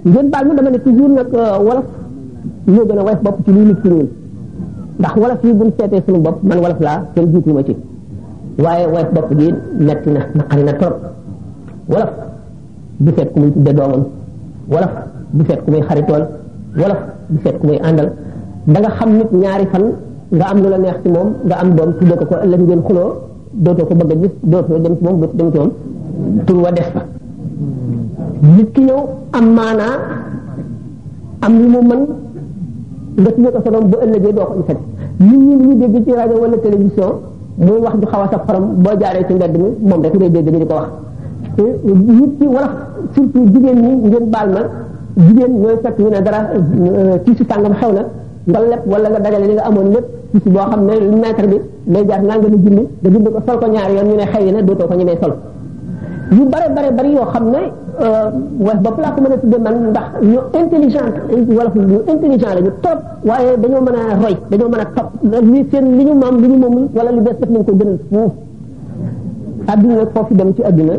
ngeen 0.04 0.30
baal 0.32 0.44
ma 0.48 0.54
dama 0.54 0.70
ne 0.70 0.78
toujours 0.78 1.08
nag 1.08 1.26
euh, 1.34 1.58
wolof 1.58 1.84
ñoo 2.66 2.84
gën 2.88 2.98
a 2.98 3.02
woyof 3.02 3.22
bopp 3.22 3.38
ci 3.44 3.50
lii 3.52 3.64
nit 3.64 3.76
ci 3.82 3.88
ñun 3.88 4.06
ndax 4.98 5.14
wolof 5.16 5.38
yi 5.42 5.52
buñ 5.54 5.70
seetee 5.78 6.02
suñu 6.06 6.18
bopp 6.18 6.42
man 6.42 6.58
wolof 6.58 6.80
laa 6.80 7.04
kenn 7.14 7.32
jiitu 7.32 7.52
ma 7.52 7.62
ci 7.62 7.76
waaye 8.62 8.86
woyof 8.86 9.12
bopp 9.12 9.32
di 9.34 9.54
metti 9.78 10.10
na 10.10 10.20
naqari 10.34 10.62
na 10.64 10.72
trop 10.74 10.94
wolof 11.88 12.10
du 12.98 13.12
seet 13.16 13.32
ku 13.32 13.40
muy 13.40 13.50
tudde 13.52 13.72
doomam 13.72 14.04
wolof 14.70 14.90
du 15.30 15.44
seet 15.46 15.64
ku 15.64 15.70
muy 15.70 15.80
xaritool 15.80 16.26
wolof 16.76 16.98
du 17.28 17.38
seet 17.42 17.80
àndal 17.82 18.12
da 18.66 18.80
nga 18.80 18.90
xam 18.90 19.10
nit 19.16 19.30
ñaari 19.32 19.66
fan 19.66 19.82
nga 20.28 20.44
am 20.46 20.58
lu 20.62 20.68
la 20.68 20.76
neex 20.78 20.96
ci 21.02 21.08
moom 21.08 21.32
nga 21.44 21.56
am 21.56 21.74
doom 21.74 21.92
tuddee 21.98 22.16
ko 22.16 22.24
ko 22.26 22.34
ëllëg 22.44 22.60
ngeen 22.60 22.82
xuloo 22.82 23.10
ko 23.64 23.94
bëgg 23.94 24.10
a 24.10 24.14
gis 24.20 24.32
dootoo 24.42 24.78
dem 24.78 24.96
ci 24.96 25.04
moom 25.04 25.20
dootoo 25.20 25.36
dem 25.36 25.50
ci 25.52 25.56
moom 25.58 25.70
tur 26.46 26.56
wa 26.56 26.70
des 26.72 26.82
fa 26.92 27.04
nit 28.56 28.72
ki 28.74 28.80
ñëw 28.84 29.00
am 29.32 29.52
maanaa 29.54 29.94
am 31.42 31.52
lu 31.58 31.68
mu 31.70 31.82
mën 31.82 32.06
nga 33.18 33.30
téye 33.32 33.48
ko 33.50 33.58
sa 33.64 33.70
doom 33.74 33.86
bu 33.90 33.96
ëllëgee 34.04 34.32
doo 34.34 34.44
ko 34.46 34.54
ñu 34.58 34.62
faj 34.66 34.78
nit 35.18 35.38
ñi 35.66 35.74
dégg 35.80 36.04
ci 36.06 36.12
rajo 36.14 36.34
wala 36.42 36.56
télévision 36.58 37.10
muy 37.58 37.78
wax 37.82 37.94
ju 38.00 38.06
xaw 38.06 38.20
a 38.22 38.28
sa 38.30 38.38
faram 38.46 38.74
boo 38.82 38.96
jaaree 39.00 39.26
ci 39.26 39.34
mbedd 39.34 39.54
mi 39.56 39.68
moom 39.82 40.02
rek 40.02 40.14
ngay 40.14 40.30
dégg 40.30 40.48
ñu 40.52 40.58
di 40.64 40.66
ko 40.66 40.74
wax. 40.74 40.88
te 41.56 41.62
nit 41.62 42.38
ki 42.38 42.46
wala 42.46 42.68
surtout 43.14 43.46
jigéen 43.52 43.80
ñi 43.80 44.08
ngeen 44.10 44.26
baal 44.30 44.48
ma 44.52 44.60
jigéen 45.26 45.52
ñooy 45.60 45.76
fekk 45.82 45.98
ñu 45.98 46.08
ne 46.08 46.20
dara 46.22 46.46
ci 47.24 47.30
euh, 47.30 47.34
si 47.36 47.44
tàngam 47.44 47.72
xew 47.74 47.92
na 47.92 48.02
nga 48.46 48.60
lepp 48.60 48.82
wala 48.86 49.08
nga 49.08 49.18
dagale 49.18 49.46
li 49.46 49.52
nga 49.54 49.64
amoon 49.66 49.88
lépp 49.92 50.06
ci 50.42 50.48
boo 50.48 50.60
xam 50.70 50.84
ne 50.86 51.00
mètre 51.16 51.46
bi 51.48 51.60
day 51.86 52.04
jaar 52.06 52.22
nangami 52.22 52.56
junni 52.62 52.86
da 53.02 53.08
bind 53.10 53.24
ko 53.28 53.38
sol 53.46 53.58
ko 53.58 53.66
ñaari 53.66 53.94
yoon 53.94 54.06
ñu 54.06 54.14
ne 54.16 54.24
xëy 54.26 54.52
na 54.52 54.62
dootoo 54.62 54.86
ko 54.86 54.94
ñemee 54.94 55.16
sol. 55.20 55.32
yu 56.30 56.46
bare 56.46 56.66
bare 56.70 56.88
bari 56.94 57.10
yoo 57.18 57.26
xam 57.32 57.44
ne 57.50 57.60
euh, 57.98 58.28
wala 58.66 58.80
bopp 58.84 58.96
laa 59.02 59.10
ko 59.14 59.18
mën 59.20 59.32
a 59.34 59.58
man 59.58 59.74
ndax 59.90 60.06
ñu 60.30 60.40
intelligent 60.60 61.14
wala 61.58 61.70
ñu 61.74 61.98
intelligent 62.12 62.52
la 62.56 62.60
ñu 62.62 62.70
trop 62.82 62.98
waaye 63.28 63.50
dañoo 63.62 63.80
mën 63.86 63.94
a 63.98 64.02
roy 64.22 64.34
dañoo 64.50 64.68
mën 64.70 64.80
a 64.84 64.86
topp 64.96 65.08
li 65.52 65.66
seen 65.70 65.86
li 65.98 66.04
ñu 66.08 66.14
maam 66.22 66.34
li 66.40 66.48
ñu 66.48 66.56
moom 66.62 66.74
wala 66.94 67.10
lu 67.16 67.20
bees 67.26 67.36
def 67.40 67.50
nañ 67.50 67.64
ko 67.66 67.72
gënal 67.78 67.98
fuuf 68.10 68.32
adduna 69.66 70.06
foofu 70.14 70.34
dem 70.34 70.54
ci 70.54 70.62
adduna 70.62 70.94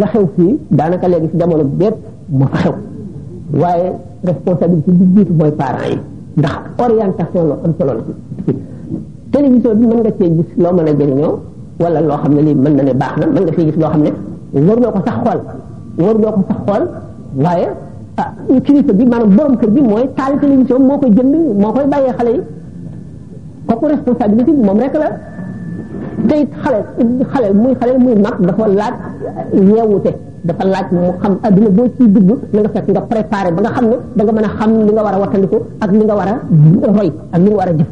la 0.00 0.06
xew 0.06 0.26
fii 0.36 0.58
daanaka 0.70 1.08
léegi 1.08 1.28
si 1.30 1.36
jamono 1.38 1.64
bépp 1.64 1.96
moo 2.30 2.46
fa 2.52 2.58
xew 2.62 2.74
waaye 3.60 3.86
responsabilité 4.24 4.90
bi 4.92 5.04
jiitu 5.14 5.32
mooy 5.32 5.50
parents 5.50 5.88
yi 5.90 5.98
ndax 6.36 6.54
orientation 6.84 7.42
la 7.50 7.56
solo 7.78 7.92
la 7.96 8.02
télévision 9.32 9.74
bi 9.74 9.86
mën 9.86 9.98
nga 10.00 10.10
cee 10.18 10.30
gis 10.36 10.50
loo 10.62 10.72
mën 10.76 10.88
a 10.90 10.94
jëriñoo 10.94 11.38
wala 11.80 11.98
loo 12.06 12.16
xam 12.22 12.32
ne 12.36 12.42
lii 12.46 12.54
mën 12.64 12.76
na 12.76 12.82
ne 12.88 12.92
baax 13.00 13.14
na 13.20 13.26
mën 13.34 13.42
nga 13.46 13.52
fi 13.56 13.62
gis 13.68 13.76
loo 13.82 13.90
xam 13.92 14.00
ne 14.04 14.10
war 14.68 14.78
noo 14.82 14.90
ko 14.94 14.98
sax 15.06 15.14
xool 15.24 15.40
war 16.06 16.16
noo 16.22 16.30
ko 16.36 16.40
sax 16.48 16.56
xool 16.66 16.84
waaye 17.44 17.66
ah 18.22 18.28
kilifa 18.66 18.92
bi 18.98 19.04
maanaam 19.12 19.32
borom 19.36 19.54
kër 19.60 19.68
bi 19.74 19.80
mooy 19.88 20.04
taal 20.18 20.32
télévision 20.40 20.78
moo 20.88 20.96
koy 21.02 21.10
jënd 21.18 21.34
moo 21.62 21.72
koy 21.76 21.86
bàyyee 21.92 22.12
xale 22.18 22.32
moom 24.66 24.78
rek 24.84 24.94
la 25.02 25.10
te 26.28 26.34
it 26.42 26.48
xale 26.62 26.78
xale 27.32 27.48
muy 27.62 27.72
xale 27.80 27.92
muy 28.04 28.14
mag 28.24 28.34
dafa 28.48 28.66
laaj 28.80 28.94
yeewute 29.68 30.12
dafa 30.48 30.64
laaj 30.74 30.86
mu 30.94 31.08
xam 31.22 31.32
adduna 31.46 31.70
boo 31.76 31.86
ciy 31.96 32.06
dugg 32.14 32.28
na 32.52 32.60
nga 32.62 32.70
fekk 32.76 32.88
nga 32.92 33.02
préparé 33.10 33.50
ba 33.56 33.60
nga 33.64 33.70
xam 33.76 33.86
ne 33.90 33.96
da 34.16 34.22
nga 34.24 34.32
mën 34.36 34.44
a 34.48 34.50
xam 34.58 34.70
li 34.86 34.92
nga 34.92 35.02
war 35.06 35.14
a 35.14 35.18
ak 35.86 35.90
li 35.92 36.04
nga 36.06 36.14
war 36.18 36.28
a 36.34 36.38
roy 36.98 37.10
ak 37.34 37.40
li 37.44 37.50
nga 37.56 37.64
a 37.64 37.72
jëf 37.78 37.90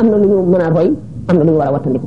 am 0.00 0.06
na 0.10 0.16
lu 0.22 0.26
ñu 0.28 0.42
mën 0.52 0.62
a 0.66 0.68
roy 0.76 0.88
am 1.28 1.36
na 1.38 1.44
lu 1.44 1.50
ñu 1.52 1.58
war 1.60 1.68
a 1.68 1.72
wattandiku 1.76 2.06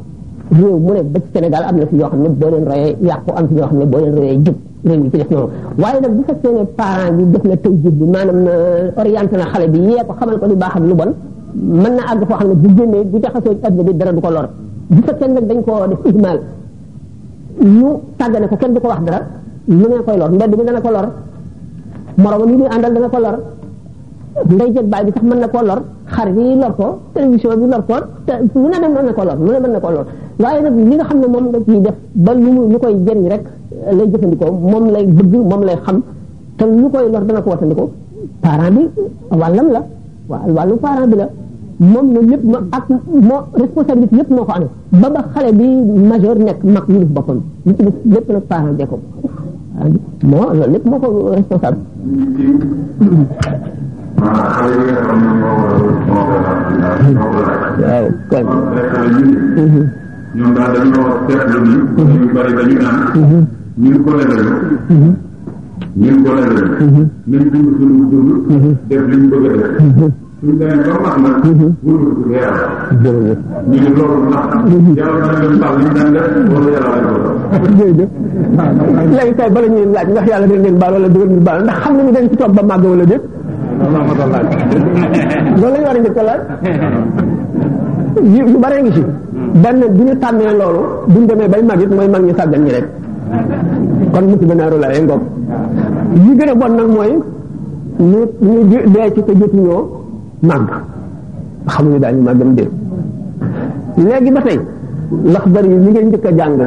réew 0.51 0.79
mu 0.79 0.94
ne 0.94 1.01
ba 1.03 1.20
ci 1.20 1.25
Sénégal 1.34 1.63
am 1.63 1.77
na 1.77 1.86
fi 1.86 1.96
ñoo 1.96 2.08
xam 2.10 2.22
ne 2.24 2.29
boo 2.29 2.50
leen 2.50 2.65
royee 2.65 2.96
yàqu 3.01 3.32
am 3.36 3.48
fi 3.48 3.53
ñoo 3.56 3.68
xam 3.68 3.77
ne 3.77 3.86
boo 3.86 4.00
leen 4.00 4.15
royee 4.15 4.39
jub 4.44 4.56
réew 4.86 5.03
yi 5.03 5.12
ci 5.12 5.18
def 5.18 5.29
noonu 5.29 5.48
waaye 5.77 6.00
nag 6.01 6.12
bu 6.15 6.24
fekkee 6.27 6.51
ne 6.51 6.63
parent 6.65 7.13
bi 7.13 7.24
na 7.48 7.56
tëw 7.56 7.70
jub 7.84 7.94
bi 8.00 8.06
maanaam 8.06 8.46
euh, 8.48 8.91
orienté 8.98 9.38
na 9.38 9.44
yee 9.46 10.03
ko 10.08 10.13
xamal 10.20 10.39
ko 10.39 10.46
lu 10.48 10.56
baax 10.56 10.75
ak 10.75 10.82
lu 10.84 10.94
bon 10.96 11.13
mën 11.53 11.89
na 11.91 12.03
àgg 12.12 12.24
foo 12.25 12.36
xam 12.36 12.48
ne 12.48 12.56
bu 12.56 12.75
génnee 12.77 13.03
bu 13.03 13.20
jaxasoo 13.22 13.53
ci 13.60 13.65
àdduna 13.65 13.84
bi 13.84 13.94
dara 13.98 14.12
du 14.12 14.22
ko 14.22 14.29
lor 14.29 14.50
bu 14.89 15.01
fekkee 15.06 15.27
nag 15.27 15.46
dañ 15.46 15.63
koo 15.63 15.88
def 15.88 16.06
ijmal 16.13 16.39
ñu 17.62 17.88
tàggane 18.18 18.48
ko 18.48 18.56
kenn 18.58 18.74
du 18.74 18.79
ko 18.79 18.88
wax 18.88 19.01
dara 19.06 19.22
lu 19.68 19.77
ne 19.88 20.03
koy 20.06 20.18
lor 20.18 20.32
mbedd 20.32 20.56
bi 20.58 20.63
dana 20.63 20.82
ko 20.82 20.89
lor 20.89 21.08
moromam 22.18 22.50
yi 22.50 22.56
muy 22.58 22.68
àndal 22.68 22.94
dana 22.94 23.10
ko 23.10 23.20
lor 23.20 23.38
nday 24.48 24.72
jël 24.74 24.86
baay 24.86 25.03
bi 25.05 25.12
sax 25.15 25.24
mën 25.29 25.39
na 25.39 25.48
koo 25.53 25.62
lor 25.69 25.79
xar 26.15 26.27
bi 26.36 26.55
lor 26.62 26.72
ko 26.77 26.98
télévision 27.13 27.55
bi 27.62 27.67
lor 27.74 27.81
ko 27.88 27.96
te 28.25 28.34
lu 28.62 28.67
ne 28.72 28.77
dem 28.84 28.93
mën 28.96 29.05
na 29.08 29.12
koo 29.17 29.25
lor 29.27 29.38
lu 29.46 29.51
ne 29.51 29.60
mën 29.65 29.72
na 29.74 29.79
koo 29.84 29.91
lor 29.96 30.05
waaye 30.43 30.62
nag 30.65 30.75
li 30.89 30.96
nga 30.98 31.03
xam 31.10 31.17
ne 31.22 31.27
moom 31.34 31.46
nga 31.51 31.60
ciy 31.67 31.79
def 31.86 31.96
ba 32.25 32.31
lu 32.43 32.50
mu 32.55 32.62
lu 32.72 32.77
koy 32.84 32.93
jëriñ 33.05 33.27
rek 33.34 33.43
euh, 33.88 33.93
lay 33.98 34.08
jëfandikoo 34.12 34.51
moom 34.72 34.84
lay 34.93 35.05
bëgg 35.17 35.34
moom 35.50 35.62
lay 35.67 35.75
xam 35.86 35.98
te 36.58 36.63
lu 36.79 36.88
koy 36.93 37.05
lor 37.13 37.24
dana 37.27 37.41
ko 37.43 37.50
watandikoo 37.53 37.89
parent 38.43 38.74
bi 38.75 38.84
wàllam 39.41 39.67
la 39.75 39.81
waaw 40.31 40.50
wàllu 40.58 40.75
parent 40.86 41.08
bi 41.12 41.15
la 41.22 41.27
moom 41.93 42.05
la 42.15 42.22
lépp 42.31 42.43
ma 42.51 42.58
ak 42.77 42.86
moo 43.27 43.39
responsabilité 43.62 44.15
lépp 44.19 44.29
moo 44.36 44.46
ko 44.48 44.51
amee 44.58 44.69
ba 45.01 45.08
ba 45.15 45.22
xale 45.34 45.50
bi 45.60 45.67
majeur 46.10 46.38
nekk 46.48 46.60
mag 46.74 46.86
yi 46.91 46.98
def 47.03 47.10
boppam 47.15 47.39
li 47.65 47.72
ci 47.77 47.84
des 47.84 48.13
lépp 48.13 48.27
nag 48.34 48.43
parent 48.51 48.74
bee 48.77 48.88
ko 48.91 48.98
moo 50.29 50.46
loolu 50.58 50.77
moo 50.89 50.98
ko 51.01 51.08
responsable 51.39 51.77
waaw 54.22 54.74
kon 58.32 58.46
ñoom 60.36 60.52
daal 60.56 60.70
dañu 60.76 60.90
ko 60.94 61.02
seetlu 61.28 61.60
ni 61.64 61.74
ñu 62.04 62.28
bari 62.36 62.52
dañu 62.58 62.76
naan 62.84 62.98
ñun 63.82 63.96
ko 64.04 64.10
lebelu 64.20 64.54
ñun 66.00 66.16
ko 66.24 66.30
lebelu 66.36 66.66
nañ 67.30 67.44
dund 67.50 67.68
suñu 67.80 68.04
dund 68.12 68.30
def 68.90 69.02
li 69.10 69.16
ñu 69.22 69.26
bëgg 69.32 69.46
a 69.46 69.48
def 69.58 69.68
suñ 69.98 70.10
demee 70.42 70.56
ba 70.90 70.94
wax 71.04 71.16
nag 71.24 71.38
wóorul 71.86 72.12
ko 72.16 72.22
yàlla 72.30 72.64
ñu 73.70 73.78
ne 73.80 73.90
loolu 73.98 74.18
ndax 74.30 74.46
yàlla 75.00 75.18
dana 75.26 75.36
leen 75.42 75.60
tax 75.60 75.72
li 75.82 75.88
daan 75.96 76.10
def 76.14 76.26
wala 76.54 76.68
yàlla 76.78 77.00
la 77.24 77.30
ko 77.60 77.68
jërëjëf 77.80 78.10
léegi 79.18 79.34
tey 79.40 79.50
bala 79.56 79.68
ñuy 79.74 79.84
laaj 79.96 80.08
ndax 80.14 80.26
yàlla 80.32 80.48
dina 80.50 80.62
leen 80.66 80.78
baal 80.80 80.92
wala 80.94 81.08
dugal 81.14 81.30
ñu 81.30 81.38
baal 81.48 81.58
ndax 81.64 81.76
xam 81.84 81.94
nañu 81.98 82.12
dañ 82.16 82.26
ci 82.30 82.36
toog 82.38 82.52
kan 82.56 82.66
ba 82.68 82.74
màgg 82.78 82.84
loolu 83.79 83.79
lañu 83.79 85.62
war 85.62 85.93
a 85.95 85.98
njëkk 86.00 86.17
a 86.19 86.33
yu 88.21 88.43
yu 88.48 88.57
bare 88.59 88.81
ngi 88.81 88.91
ci 88.91 89.03
benn 89.63 89.79
bu 89.95 90.03
ñu 90.03 90.13
tàmmee 90.19 90.53
loolu 90.59 90.81
bu 91.07 91.19
ñu 91.19 91.25
demee 91.27 91.48
bay 91.48 91.63
mag 91.63 91.81
it 91.81 91.89
mooy 91.95 92.07
mag 92.07 92.21
ñu 92.25 92.33
sàggan 92.38 92.62
ñi 92.63 92.71
rek 92.71 92.86
kon 94.13 94.25
musiba 94.29 94.55
naaru 94.55 94.77
la 94.79 94.88
rek 94.88 95.03
ngoog 95.03 95.21
yi 96.24 96.36
gën 96.38 96.50
a 96.50 96.55
bon 96.55 96.74
nag 96.75 96.89
mooy 96.95 97.12
ñu 98.00 98.19
ñu 98.39 98.67
dee 98.93 99.13
ci 99.13 99.24
te 99.24 99.33
jotuñoo 99.39 100.03
màgg 100.41 100.69
xamuñu 101.67 102.00
daañu 102.00 102.21
màggam 102.21 102.53
dee 102.55 102.69
léegi 103.98 104.31
ba 104.31 104.41
tey 104.41 104.59
laxdar 105.33 105.65
yi 105.65 105.75
ñi 105.75 105.89
ngay 105.89 106.03
njëkk 106.05 106.25
a 106.25 106.31
jàng 106.38 106.57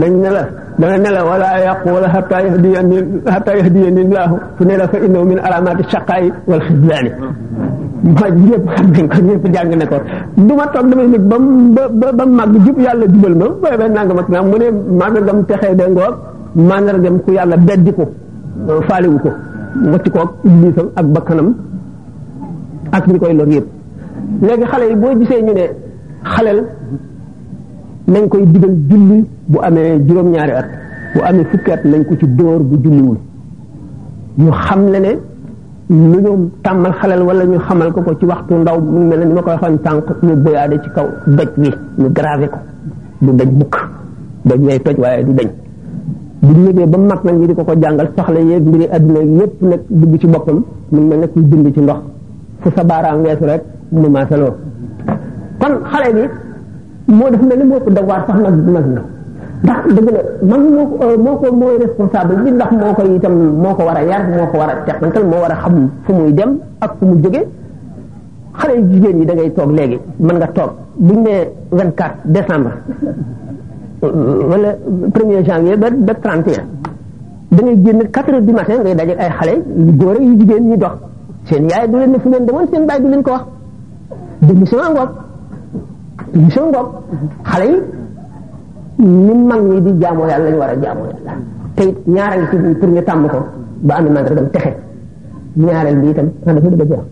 dañ 0.00 0.12
ne 0.22 0.30
la 0.36 0.44
dana 0.80 0.96
nelaw 1.04 1.24
wala 1.30 1.48
yaqula 1.68 2.06
hatta 2.16 2.36
yahdiyani 2.48 2.96
hatta 3.34 3.52
yahdiyani 3.60 4.02
llahu 4.14 4.34
fu 4.56 4.62
ne 4.68 4.74
la 4.80 4.84
fa 4.92 4.98
innahu 5.06 5.24
min 5.30 5.38
alamati 5.46 5.82
shaqaayi 5.92 6.28
wal 6.50 6.62
xisdaani 6.66 7.10
ma 8.18 8.26
ñëpp 8.46 8.64
xam 8.74 8.86
nañ 8.94 9.06
ko 9.12 9.18
ñëpp 9.28 9.44
jàng 9.54 9.70
ne 9.80 9.84
ko 9.92 9.98
du 10.46 10.52
ma 10.60 10.64
toog 10.72 10.86
damay 10.90 11.06
nit 11.12 11.20
ba 11.30 11.36
ba 12.00 12.06
ba 12.18 12.24
màgg 12.38 12.54
jub 12.64 12.78
yàlla 12.84 13.04
jubal 13.12 13.34
ma 13.40 13.46
booy 13.60 13.74
ba 13.80 13.86
nangam 13.96 14.18
ak 14.20 14.28
naam 14.32 14.46
mu 14.50 14.56
ne 14.60 14.66
mandargam 14.98 15.38
texee 15.48 15.74
de 15.80 15.84
ngoog 15.94 16.14
mandargam 16.68 17.16
ku 17.24 17.30
yàlla 17.38 17.56
beddi 17.66 17.90
ko 17.98 18.04
faaliwu 18.88 19.18
ko 19.24 19.30
wacci 19.92 20.10
koog 20.14 20.30
iblisam 20.48 20.86
ak 20.98 21.06
bakkanam 21.14 21.48
ak 22.96 23.04
ñi 23.10 23.18
koy 23.22 23.34
lor 23.38 23.48
yëpp 23.54 23.66
léegi 24.44 24.64
xale 24.72 24.84
yi 24.90 24.96
boo 25.02 25.12
gisee 25.20 25.42
ñu 25.46 25.52
ne 25.58 25.64
xalel 26.34 26.60
nañ 28.12 28.28
koy 28.28 28.44
digal 28.52 28.74
julli 28.88 29.24
bu 29.50 29.58
amee 29.66 29.88
juróom-ñaari 30.08 30.52
at 30.60 30.68
bu 31.14 31.20
amee 31.28 31.44
fukki 31.50 31.70
at 31.72 31.82
nañ 31.84 32.02
ko 32.08 32.16
ci 32.20 32.26
dóor 32.36 32.60
bu 32.62 32.76
julliwul 32.82 33.18
ñu 34.38 34.50
xam 34.64 34.82
le 34.92 34.98
ne 35.04 35.12
lu 35.88 36.18
ñu 36.24 36.50
tàmmal 36.64 36.92
xalal 37.00 37.22
wala 37.28 37.44
ñu 37.44 37.58
xamal 37.58 37.90
ko 37.92 38.00
ko 38.06 38.14
ci 38.18 38.24
waxtu 38.26 38.54
ndaw 38.54 38.78
mu 38.80 39.00
mel 39.08 39.18
ne 39.20 39.24
ni 39.26 39.32
ma 39.34 39.42
koy 39.42 39.52
waxoon 39.54 39.78
tànk 39.84 40.08
ñu 40.26 40.34
boyaade 40.44 40.76
ci 40.82 40.88
kaw 40.94 41.06
doj 41.36 41.50
bi 41.56 41.70
ñu 41.98 42.08
gravé 42.12 42.48
ko 42.48 42.58
du 43.22 43.30
dañ 43.38 43.48
bukk 43.58 43.74
doj 44.48 44.60
lay 44.66 44.78
toj 44.84 44.96
waaye 45.02 45.24
du 45.26 45.32
dañ 45.38 45.48
bu 46.42 46.52
ñu 46.54 46.66
yëgee 46.66 46.98
nag 47.10 47.20
ñi 47.38 47.46
di 47.46 47.54
ko 47.54 47.62
ko 47.64 47.72
jàngal 47.80 48.08
soxla 48.16 48.40
yeeg 48.40 48.66
mbiri 48.66 48.86
adduna 48.90 49.20
yépp 49.20 49.62
nag 49.62 49.80
dugg 49.88 50.16
ci 50.20 50.26
boppam 50.26 50.58
mu 50.92 51.00
mel 51.06 51.18
ne 51.20 51.28
kuy 51.28 51.42
bind 51.42 51.72
ci 51.74 51.80
ndox 51.80 52.00
fu 52.60 52.68
sa 52.74 52.82
baaraam 52.84 53.20
weesu 53.22 53.44
rek 53.50 53.62
mu 53.92 54.08
maasaloo 54.08 54.54
kon 55.60 55.74
xale 55.90 56.10
bi 56.16 56.26
moo 57.06 57.30
def 57.30 57.40
mel 57.42 57.58
ni 57.58 57.64
moo 57.64 57.78
ko 57.80 57.90
devoir 57.90 58.18
sax 58.26 58.36
nag 58.38 58.54
nag 58.68 58.86
na 58.94 59.02
ndax 59.62 59.80
dëgg 59.94 60.06
la 60.10 60.48
mag 60.50 60.60
moo 60.70 60.98
euh, 61.02 61.18
moo 61.18 61.36
ko 61.36 61.52
mooy 61.52 61.78
responsable 61.80 62.34
bi 62.44 62.50
ndax 62.50 62.70
moo 62.72 62.94
koy 62.96 63.16
itam 63.16 63.34
moo 63.62 63.74
ko 63.74 63.82
war 63.84 63.96
a 63.96 64.02
yar 64.04 64.22
moo 64.28 64.46
ko 64.50 64.58
war 64.58 64.68
a 64.70 64.74
teqantal 64.86 65.24
moo 65.24 65.40
war 65.42 65.52
a 65.52 65.56
xam 65.56 65.88
fu 66.04 66.12
muy 66.12 66.32
dem 66.34 66.58
ak 66.80 66.96
fu 66.98 67.06
mu 67.06 67.20
jóge 67.22 67.42
xale 68.54 68.72
yu 68.78 68.86
jigéen 68.90 69.16
ñi 69.18 69.26
da 69.26 69.34
ngay 69.34 69.50
toog 69.52 69.70
léegi 69.72 69.98
mën 70.20 70.36
nga 70.36 70.46
toog 70.46 70.70
buñ 70.96 71.22
ne 71.22 71.32
vingt 71.70 71.96
quatre 71.96 72.16
décembre 72.24 72.70
euh, 74.04 74.42
wala 74.50 74.68
premier 75.14 75.44
janvier 75.44 75.76
da 75.76 75.90
ngay 77.50 77.76
génn 77.84 78.08
quatre 78.12 78.30
heures 78.32 78.42
du 78.42 78.52
matin 78.52 78.78
ngay 78.82 78.94
daje 78.94 79.14
ay 79.18 79.30
xale 79.38 79.54
yu 79.76 79.92
góor 79.98 80.16
yu 80.20 80.38
jigéen 80.38 80.68
ñi 80.70 80.76
dox 80.76 80.92
seen 81.44 81.66
yaay 81.68 81.88
du 81.88 81.96
leen 81.98 82.14
fu 82.20 82.28
ngeen 82.28 82.46
demoon 82.46 82.66
seen 82.72 82.86
baay 82.86 83.00
du 83.00 83.08
leen 83.08 83.22
ko 83.22 83.30
wax 83.30 83.42
démission 84.42 84.80
ngoog 84.94 85.08
li 86.32 86.50
soo 86.54 86.66
ngoog 86.70 86.86
xale 87.44 87.66
yi 87.70 87.76
ni 89.26 89.34
mag 89.48 89.60
ñi 89.68 89.76
di 89.84 89.90
jaamoo 90.00 90.26
yàlla 90.30 90.46
lañu 90.50 90.58
war 90.60 90.68
a 90.70 90.76
jaamoo 90.82 91.06
yàlla 91.10 91.32
te 91.74 91.82
it 91.88 91.96
ñaareel 92.06 92.44
ci 92.50 92.56
biir 92.56 92.76
pour 92.78 92.88
ñu 92.90 93.00
tàmm 93.02 93.26
ko 93.28 93.38
ba 93.80 93.94
am 93.94 94.04
mandargam 94.04 94.46
texe 94.52 94.72
ñaareel 95.56 95.96
bi 96.00 96.08
itam 96.08 96.28
xam 96.44 96.54
nga 96.54 96.62
fi 96.62 96.68
dëgg 96.76 96.90
jaa 96.92 97.04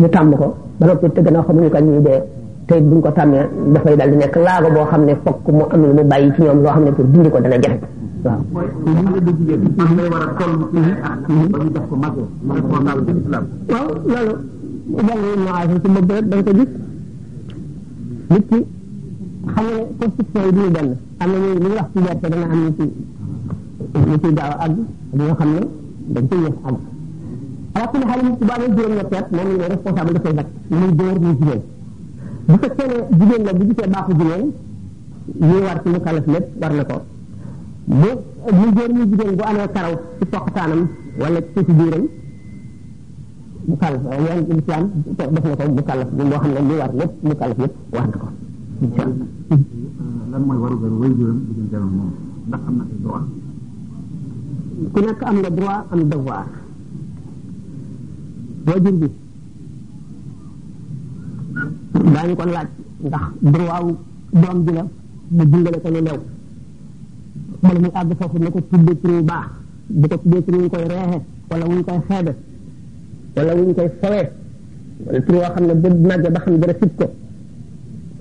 ñu 0.00 0.06
tàmm 0.08 0.34
ko 0.36 0.54
ba 0.78 0.86
noppi 0.86 1.08
te 1.14 1.20
gannaaw 1.22 1.44
xamuñu 1.46 1.68
ko 1.70 1.78
ñuy 1.78 2.02
dee 2.04 2.20
te 2.66 2.76
it 2.76 2.84
ko 3.02 3.10
tàmmee 3.10 3.46
dafay 3.72 3.96
dal 3.96 4.10
di 4.10 4.16
nekk 4.16 4.36
laago 4.46 4.70
boo 4.74 4.84
xam 4.90 5.04
ne 5.04 5.14
fokk 5.24 5.48
mu 5.52 5.62
am 5.70 5.80
lu 5.82 5.88
mu 5.88 5.94
ñoom 6.38 6.60
loo 6.62 6.72
xam 6.74 6.84
ne 6.84 6.90
pour 6.92 7.04
dindi 7.12 7.30
ko 7.30 7.40
dana 7.40 7.56
jafe 7.62 7.76
waaw. 8.24 8.40
mooy 8.52 8.66
a 8.86 8.88
ba 8.94 9.00
ñu 9.18 9.22
def 11.74 11.84
ko 11.90 11.96
mag 11.96 12.14
responsable 12.56 13.00
ci 13.06 13.12
islam. 13.20 13.44
waaw 16.46 16.66
nit 18.30 18.40
ki 18.50 18.56
xam 19.52 19.64
nga 19.64 19.74
ne 19.76 19.82
constitution 19.98 20.42
yi 20.46 20.52
duñu 20.54 20.70
benn 20.76 20.90
am 21.22 21.28
na 21.32 21.38
ñu 21.42 21.50
ñu 21.62 21.68
wax 21.76 21.86
ci 21.94 21.98
gerte 22.06 22.28
dana 22.32 22.46
am 22.52 22.60
ñu 22.64 22.70
ci 22.78 22.84
ñu 24.08 24.16
ci 24.22 24.28
gaaw 24.36 24.50
a 24.50 24.56
àgg 24.64 24.76
nga 25.14 25.34
xam 25.38 25.50
ne 25.54 25.60
dañ 26.14 26.24
koy 26.28 26.40
yëf 26.44 26.56
am 26.68 26.76
ala 27.74 27.86
kulli 27.90 28.06
xaal 28.08 28.20
nit 28.26 28.32
ki 28.38 28.44
bu 28.44 28.46
dafay 28.92 30.32
nag 30.32 30.46
muy 30.70 30.88
góor 30.98 31.18
muy 31.24 31.34
jigéen 31.38 31.62
bu 32.46 32.54
fekkee 32.62 32.86
ne 32.92 32.96
jigéen 33.18 33.44
la 33.46 33.52
bu 33.58 33.62
gisee 33.68 33.90
baaxu 33.94 34.12
jigéen 34.18 34.44
ñu 35.48 35.60
war 35.66 35.82
ci 35.82 35.88
mu 35.88 36.00
kalaf 36.00 36.26
lépp 36.26 36.46
war 36.60 36.72
na 36.74 36.84
ko 36.84 37.00
bu 37.84 38.06
muy 38.58 38.70
góor 38.76 38.90
muy 38.94 39.06
jigéen 39.10 39.36
bu 39.36 39.42
amee 39.44 39.68
karaw 39.74 39.94
ci 40.18 40.24
poqtaanam 40.26 40.82
wala 41.20 41.38
ci 41.40 41.60
ci 41.66 41.72
biiram 41.72 42.04
bukan 43.68 43.92
yoon 44.00 44.42
l'islam 44.48 44.84
def 45.16 45.28
na 45.28 45.40
ko 45.40 45.46
mukallaf 45.76 46.08
bukan 46.16 46.26
moo 46.32 46.40
xam 46.40 46.52
ne 46.56 46.60
li 46.70 46.74
war 46.80 46.90
bukan. 46.90 47.08
mukallaf 47.28 47.58
yépp 47.60 47.74
war 47.92 48.06
na 48.08 48.16
ko 48.18 48.26
lan 50.32 50.40
mooy 50.46 50.58
waru 50.62 50.76
gën 50.80 50.94
way 51.00 51.10
juróom 51.18 51.38
di 51.46 51.52
gën 51.56 51.66
jaram 51.72 51.90
moom 51.96 52.10
ndax 52.48 52.60
am 52.68 52.74
na 52.78 52.82
ay 52.92 52.98
droit 53.04 53.24
ku 54.92 54.98
nekk 55.06 55.20
am 55.28 55.36
na 55.44 55.50
droit 55.58 55.82
am 55.92 56.00
devoir 56.10 56.46
wajur 58.66 58.94
bi 59.00 59.08
daañu 62.14 62.34
ko 62.40 62.44
laaj 62.56 62.68
ndax 63.08 63.24
droit 63.52 63.82
wu 63.86 63.92
doom 64.40 64.58
ji 64.64 64.70
la 64.76 64.82
mu 67.82 67.88
ko 67.88 67.88
àgg 68.00 68.10
foofu 68.16 68.36
na 71.68 71.76
ko 72.08 72.16
wala 73.38 73.52
wuñ 73.58 73.70
koy 73.76 73.88
fowee 74.00 74.26
wala 75.06 75.20
tur 75.26 75.36
wax 75.42 75.52
xam 75.56 75.66
bu 75.82 75.88
màgg 76.08 76.22
ba 76.34 76.40
xam 76.44 76.54
dara 76.60 76.74
sib 76.80 76.90
ko 76.98 77.06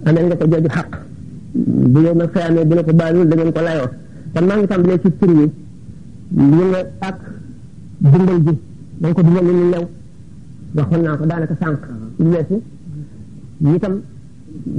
amel 0.05 0.25
nga 0.27 0.35
ko 0.41 0.45
jooju 0.51 0.69
xaq 0.77 0.89
bu 1.91 1.99
yow 2.05 2.13
nag 2.19 2.29
xëyaamee 2.33 2.65
bu 2.69 2.73
la 2.77 2.83
ko 2.87 2.93
baalul 2.99 3.27
da 3.29 3.35
ngeen 3.35 3.51
ko 3.57 3.61
layo 3.67 3.83
kon 4.33 4.45
ma 4.47 4.55
ngi 4.55 4.67
tàmbalee 4.69 4.99
ci 5.03 5.09
tur 5.19 5.31
yi 5.37 5.45
li 6.59 6.63
nga 6.71 6.81
ak 7.09 7.17
dundal 8.11 8.39
ji 8.45 8.53
da 9.01 9.05
nga 9.07 9.13
ko 9.17 9.21
dundal 9.25 9.45
lu 9.45 9.65
lew 9.73 9.83
waxon 10.75 11.01
na 11.03 11.45
ko 11.51 11.55
sank 11.61 11.79
ñu 12.19 12.25
lu 12.25 12.29
weesu 12.35 12.57
tam 13.83 13.95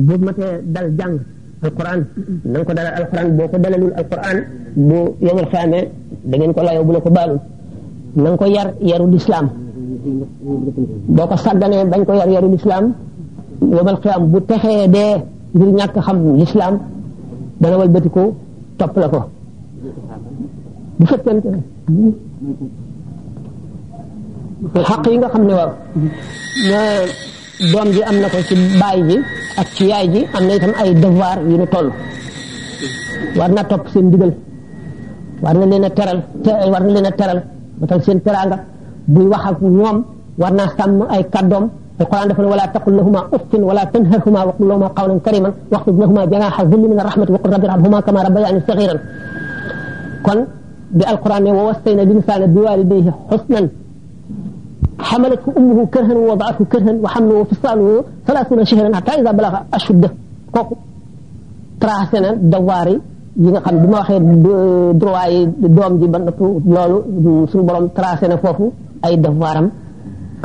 bu 0.07 0.13
matee 0.27 0.53
dal 0.75 0.89
jang 0.99 1.15
alquran 1.65 2.01
na 2.53 2.59
ko 2.67 2.73
dalal 2.79 2.95
alquran 3.01 3.27
boko 3.37 3.57
dalalul 3.65 3.93
alquran 4.01 4.37
bu 4.89 4.99
yomal 5.25 5.49
xaamee 5.53 5.85
da 6.29 6.35
ngeen 6.37 6.53
ko 6.57 6.63
layo 6.67 6.85
bu 6.87 6.93
la 6.93 7.01
ko 7.05 7.11
baalul 7.17 7.41
na 8.23 8.29
ko 8.41 8.47
yar 8.57 8.69
yarul 8.89 9.15
islam 9.23 9.47
boo 11.15 11.27
ko 11.27 11.37
sàgganee 11.37 11.85
bañ 11.91 12.05
ko 12.07 12.13
yar 12.21 12.29
yaru 12.35 12.49
lislaam 12.55 12.87
yomal 13.77 13.99
xiyaam 14.03 14.23
bu 14.33 14.41
texee 14.49 14.89
dee 14.95 15.15
ngir 15.55 15.69
ñàkk 15.79 15.97
xam 16.07 16.19
lislaam 16.41 16.75
dana 17.61 17.77
walbatiku 17.79 18.25
topp 18.79 18.97
la 19.03 19.09
ko 19.13 19.21
bu 20.99 21.05
fekkente 21.11 21.49
xaq 24.91 25.05
yi 25.13 25.19
nga 25.19 25.29
xam 25.33 25.45
ne 25.49 25.55
waaw 25.59 25.71
doom 27.73 27.89
ji 27.95 28.03
am 28.11 28.17
na 28.23 28.29
ko 28.33 28.39
ci 28.49 28.55
baay 28.81 28.99
ji 29.09 29.17
ak 29.61 29.69
ci 29.75 29.85
yaay 29.91 30.07
ji 30.13 30.21
am 30.37 30.45
na 30.47 30.53
itam 30.57 30.73
ay 30.81 30.91
devoir 31.03 31.39
yu 31.49 31.57
ñu 31.61 31.67
toll 31.75 31.89
war 33.39 33.51
na 33.53 33.63
topp 33.71 33.85
seen 33.93 34.07
ndigal 34.09 34.33
war 35.45 35.55
na 35.59 35.65
leen 35.71 35.85
a 35.89 35.91
teral 35.97 36.19
war 36.73 36.83
na 36.85 36.91
leen 36.95 37.07
a 37.11 37.13
teral 37.19 37.41
ba 37.79 37.95
seen 38.05 38.21
teraanga 38.25 38.59
buy 39.13 39.25
wax 39.33 39.43
ak 39.57 39.61
ñoom 39.63 39.97
war 40.41 40.53
naa 40.59 40.69
sàmm 40.79 41.01
ay 41.15 41.25
kàddoom 41.35 41.67
القرآن 42.03 42.29
دفن 42.29 42.45
ولا 42.45 42.67
تقل 42.75 42.93
لهما 42.97 43.21
أف 43.35 43.43
ولا 43.69 43.85
تنهرهما 43.93 44.41
وقل 44.47 44.65
لهما 44.69 44.87
قولا 44.97 45.19
كريما 45.27 45.51
واخفض 45.73 45.97
لهما 46.03 46.23
جناح 46.33 46.55
الذل 46.61 46.85
من 46.93 46.99
الرحمة 47.03 47.29
وقل 47.35 47.51
رب 47.57 47.65
ارحمهما 47.65 47.99
كما 48.07 48.21
ربيعني 48.27 48.61
صغيرا 48.71 48.95
كون 50.27 50.39
بالقرآن 50.97 51.45
ووصينا 51.59 52.03
الإنسان 52.07 52.41
بوالديه 52.55 53.09
حسنا 53.31 53.61
حملته 55.09 55.47
أمه 55.59 55.79
كرها 55.93 56.15
ووضعته 56.19 56.63
كرها 56.73 56.93
وحمله 57.05 57.35
وفصاله 57.43 57.89
ثلاثون 58.29 58.61
شهرا 58.71 58.89
حتى 58.99 59.13
إذا 59.21 59.31
بلغ 59.39 59.55
أشده 59.79 60.11
كوكو 60.55 60.75
تراسنا 61.81 62.31
دواري 62.55 62.97
yi 63.45 63.49
nga 63.55 63.71
بما 63.83 64.01
bi 64.03 64.19
ma 64.31 64.35
دوم 64.99 64.99
droit 65.01 66.05
بنتو 66.15 66.47
لولو 66.75 66.99
ji 67.53 67.59
بروم 67.67 67.87
nattu 67.99 68.37
فوفو 68.43 68.67
ay 69.03 69.15
devoir 69.19 69.57
am 69.59 69.69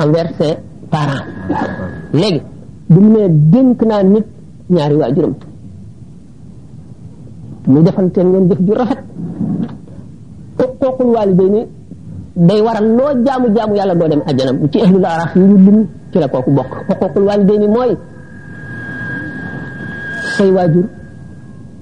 envers 0.04 0.32
ses 0.38 0.58
léegi 2.14 2.42
bu 2.90 3.00
mu 3.02 3.10
nee 3.14 3.30
dénk 3.52 3.82
naa 3.90 4.04
nit 4.04 4.26
ñaari 4.70 4.96
waajuram 4.96 5.34
muy 7.68 7.82
defanteen 7.84 8.28
ngeen 8.32 8.48
jëf 8.50 8.60
ju 8.68 8.74
rafet 8.74 9.00
xuquuqul 10.58 11.10
waalidayni 11.16 11.62
day 12.36 12.62
waral 12.62 12.88
loo 12.98 13.12
jaamu 13.26 13.48
jaamu 13.56 13.76
yàlla 13.76 13.96
doo 13.96 14.08
dem 14.12 14.22
ajjanam 14.30 14.58
ci 14.72 14.78
ahlul 14.86 15.06
araf 15.06 15.36
yi 15.36 15.42
ñu 15.44 15.58
lim 15.66 15.88
ci 16.12 16.18
la 16.20 16.28
kooku 16.28 16.52
bokk 16.58 16.72
xuquuqul 16.88 17.24
waalidayni 17.30 17.68
mooy 17.76 17.92
say 20.38 20.50
waajur 20.56 20.86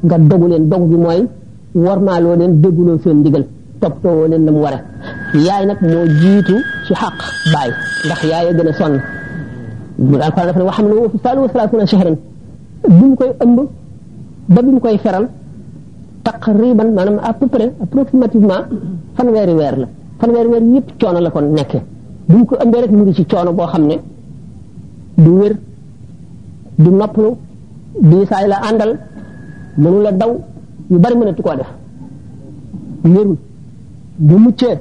nga 0.05 0.17
dogu 0.29 0.47
leen 0.51 0.69
dogu 0.69 0.85
bi 0.91 0.97
mooy 1.05 1.21
warmaaloo 1.85 2.35
leen 2.39 2.61
dëgguloo 2.61 2.99
seen 3.03 3.17
ndigal 3.19 3.43
toppatoo 3.81 4.27
leen 4.29 4.45
la 4.45 4.51
mu 4.51 4.61
ware 4.65 4.79
yaay 5.33 5.65
nag 5.65 5.79
moo 5.81 6.05
jiitu 6.21 6.55
ci 6.85 6.93
xaq 7.01 7.13
baay 7.53 7.71
ndax 8.05 8.21
yaay 8.31 8.45
a 8.49 8.53
gën 8.57 8.67
a 8.71 8.73
sonn 8.79 8.95
alquran 10.25 10.45
dafa 10.47 10.59
ne 10.59 10.63
wax 10.67 10.75
xam 10.75 10.87
ne 10.89 10.93
woofu 10.93 11.17
saalu 11.23 11.41
wa 11.43 11.47
salaatuna 11.53 11.85
shahran 11.91 12.15
bi 12.95 13.05
mu 13.09 13.15
koy 13.15 13.29
ëmb 13.43 13.59
ba 14.53 14.61
bi 14.61 14.69
mu 14.75 14.79
koy 14.81 14.97
feral 14.97 15.25
taqriban 16.23 16.89
maanaam 16.95 17.17
à 17.29 17.33
peu 17.33 17.47
près 17.47 17.71
approximativement 17.83 18.61
fanweeri 19.15 19.53
weer 19.59 19.75
la 19.81 19.87
fanweeri 20.19 20.49
weer 20.53 20.61
yëpp 20.73 20.87
coono 20.99 21.19
la 21.25 21.29
kon 21.31 21.43
nekkee 21.57 21.81
bi 22.27 22.35
mu 22.39 22.45
ko 22.45 22.55
ëmbee 22.63 22.81
rek 22.81 22.91
mu 22.91 23.03
ngi 23.03 23.13
ci 23.17 23.25
coono 23.25 23.53
boo 23.53 23.67
xam 23.71 23.83
ne 23.87 23.97
du 25.17 25.29
wér 25.39 25.53
du 26.77 26.89
noppalu 26.91 27.29
diisaay 28.09 28.47
la 28.47 28.57
àndal 28.69 28.91
mënu 29.77 29.99
la 30.05 30.11
daw 30.11 30.31
yu 30.91 30.97
bari 31.03 31.15
mënatu 31.17 31.41
koo 31.41 31.55
def 31.55 31.69
wérul 33.03 33.37
bu 34.17 34.37
muccee 34.37 34.77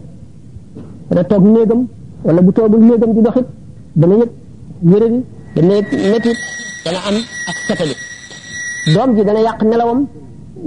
dana 1.10 1.22
toog 1.30 1.44
néegam 1.54 1.80
wala 2.24 2.40
bu 2.46 2.50
toogul 2.54 2.80
néegam 2.88 3.10
di 3.16 3.20
doxit 3.26 3.46
dana 4.00 4.14
yëg 4.22 4.32
wéradi 4.90 5.20
dana 5.54 5.72
yëg 5.78 5.86
métit 6.10 6.38
dana 6.84 6.98
am 7.08 7.16
ak 7.50 7.56
setali 7.66 7.94
doom 8.94 9.10
ji 9.16 9.22
dana 9.28 9.40
yàq 9.46 9.60
nelawam 9.70 10.00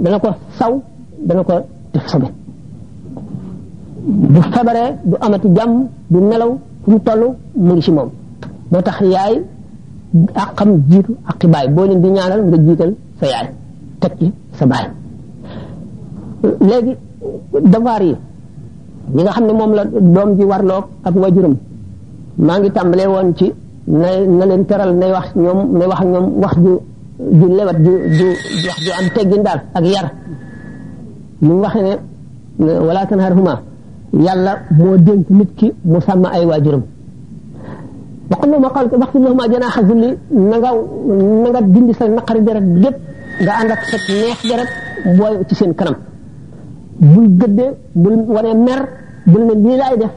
dana 0.04 0.18
ko 0.22 0.28
saw 0.58 0.72
dana 1.28 1.42
ko 1.48 1.54
def 1.92 2.06
sobe 2.10 2.28
bu 4.34 4.40
febaree 4.54 4.88
du 5.08 5.14
amati 5.24 5.48
jàmm 5.56 5.72
du 6.12 6.18
nelaw 6.30 6.50
fu 6.84 6.90
mu 6.90 6.98
toll 7.06 7.22
mu 7.66 7.72
ngi 7.76 7.90
moom 7.96 8.10
moo 8.70 8.82
tax 8.86 8.98
yaay 9.14 9.34
àqam 10.42 10.70
jiitu 10.90 11.12
àqi 11.30 11.46
baay 11.54 11.66
boo 11.74 11.86
leen 11.88 12.00
di 12.02 12.08
ñaanal 12.16 12.40
nga 12.46 12.56
jiital 12.66 12.92
sa 13.18 13.24
yaay 13.32 13.48
teg 14.00 14.16
sa 14.58 14.64
baay 14.70 14.86
léegi 16.68 16.92
devoir 17.72 18.02
yi 18.08 18.14
li 19.12 19.20
nga 19.22 19.30
xam 19.34 19.44
ne 19.46 19.52
moom 19.52 19.72
la 19.76 19.82
doom 20.14 20.30
ji 20.38 20.44
warloog 20.50 20.84
ak 21.08 21.14
wajuram 21.22 21.54
maa 22.46 22.58
ngi 22.58 22.70
tàmbalee 22.76 23.08
woon 23.14 23.28
ci 23.38 23.46
na 24.00 24.08
na 24.38 24.44
leen 24.50 24.64
teral 24.68 24.90
na 25.00 25.06
wax 25.16 25.28
ñoom 25.42 25.58
nay 25.78 25.86
wax 25.90 26.00
ak 26.00 26.24
wax 26.42 26.54
ju 26.64 26.72
ju 27.38 28.28
ju 28.60 28.70
ju 28.84 28.90
am 28.98 29.06
teggin 29.14 29.42
daal 29.42 29.60
ak 29.74 29.84
yar 29.94 30.06
li 31.40 31.46
mu 31.48 31.60
waxe 31.62 31.80
ne 32.58 32.72
wala 32.86 33.06
tanharhuma 33.06 33.54
yàlla 34.26 34.52
moo 34.70 34.96
dénk 34.96 35.28
nit 35.30 35.50
ki 35.56 35.72
mu 35.84 36.00
sàmm 36.00 36.24
ay 36.26 36.44
waajuram 36.46 36.82
waqul 38.30 38.50
lahuma 38.50 38.68
qawlan 38.74 39.00
waxfid 39.02 39.22
lahuma 39.26 39.44
janaaha 39.52 39.80
zulli 39.88 40.08
na 40.50 40.56
nga 40.58 40.70
na 41.42 41.48
nga 41.50 41.60
dindi 41.72 41.92
sa 41.94 42.08
naqari 42.08 42.42
deret 42.46 42.64
lépp 42.82 42.96
nga 43.42 43.52
ànd 43.60 43.70
ak 43.72 43.80
ci 45.48 45.54
seen 45.56 45.74
kanam 45.78 45.94
bul 47.12 47.26
gëddee 47.40 47.70
bul 48.02 48.16
wane 48.36 48.52
meer 48.66 48.80
bul 49.26 49.42
ne 49.48 49.54
lii 49.64 49.76
laay 49.80 49.96
def 50.02 50.14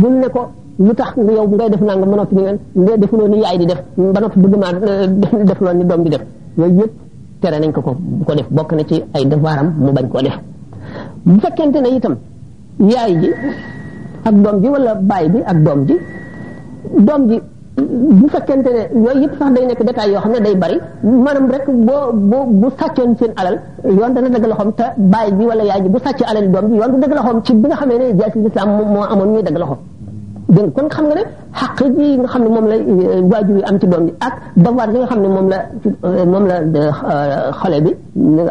bul 0.00 0.14
ne 0.22 0.28
ko 0.34 0.42
lu 0.78 0.92
tax 0.94 1.10
nga 1.16 1.32
yow 1.32 1.46
ngay 1.48 1.68
def 1.72 1.80
nangam 1.86 2.08
ba 2.10 2.16
noppi 2.16 2.34
ñu 2.34 2.40
ngeen 2.42 2.58
ndee 2.76 2.96
defuloo 2.98 3.28
ni 3.28 3.36
yaay 3.42 3.58
di 3.58 3.66
def 3.66 3.82
ba 3.96 4.18
noppi 4.20 4.38
bëgg 4.42 4.54
maa 4.58 4.72
def 5.48 5.60
lool 5.60 5.76
ni 5.76 5.84
doom 5.84 6.02
di 6.04 6.08
def 6.10 6.22
yooyu 6.58 6.76
yëpp 6.80 6.92
tere 7.40 7.56
nañ 7.60 7.72
ko 7.72 7.80
ko 7.82 7.96
bu 7.98 8.34
def 8.36 8.46
bokk 8.50 8.72
na 8.72 8.84
ci 8.84 9.02
ay 9.14 9.24
devoiram 9.26 9.74
mu 9.78 9.90
bañ 9.92 10.08
koo 10.08 10.22
def 10.22 10.38
bu 11.22 11.38
fekkente 11.40 11.78
ne 11.80 11.88
itam 11.96 12.16
yaay 12.90 13.12
ji 13.20 13.30
ak 14.28 14.34
doom 14.42 14.60
ji 14.62 14.68
walla 14.68 14.94
baay 14.94 15.28
bi 15.28 15.38
ak 15.44 15.62
doom 15.64 15.84
ji 15.86 15.96
doom 17.06 17.22
ji 17.28 17.40
bu 18.20 18.26
fekkente 18.32 18.70
ne 18.76 18.82
yooyu 19.04 19.22
yëpp 19.22 19.34
sax 19.40 19.50
day 19.56 19.64
nekk 19.70 19.82
détails 19.88 20.10
yoo 20.14 20.20
xam 20.22 20.32
ne 20.36 20.40
day 20.46 20.54
bari 20.62 20.76
maanaam 21.24 21.46
rek 21.54 21.64
boo 21.86 22.02
boo 22.30 22.44
bu 22.60 22.66
sàccoon 22.78 23.10
seen 23.18 23.32
alal 23.40 23.56
yoon 23.98 24.10
dana 24.14 24.28
dëgg 24.34 24.46
loxoom 24.50 24.70
te 24.78 24.84
baay 25.12 25.28
bi 25.38 25.44
wala 25.50 25.64
yaay 25.70 25.80
ji 25.84 25.88
bu 25.94 25.98
sàcc 26.04 26.20
alal 26.30 26.46
doom 26.54 26.66
bi 26.70 26.74
yoon 26.80 26.90
du 26.92 26.98
dëgg 27.02 27.12
bi 27.62 27.66
nga 27.68 27.76
xamee 27.80 27.98
ne 28.00 28.06
jaay 28.20 28.30
si 28.32 28.38
moo 28.92 29.02
amoon 29.12 29.28
ñuy 29.34 29.42
dëgg 29.46 29.58
loxoom 29.58 30.70
kon 30.76 30.88
xam 30.94 31.04
nga 31.08 31.14
ne 31.18 31.22
xaq 31.60 31.78
yi 32.02 32.10
xam 32.32 32.42
ne 32.44 32.48
moom 32.56 32.66
la 32.70 32.74
euh, 32.74 33.22
waajur 33.32 33.56
yi 33.58 33.64
am 33.70 33.76
ci 33.80 33.86
doom 33.92 34.04
bi 34.06 34.12
ak 34.26 34.34
devoir 34.64 34.88
yi 34.92 34.98
nga 35.00 35.06
xam 35.10 35.20
ne 35.24 35.28
moom 35.36 35.46
la 35.52 35.58
euh, 36.08 36.24
moom 36.32 36.44
la 36.50 36.56
euh, 36.80 37.50
xale 37.60 37.78
bi 37.84 37.90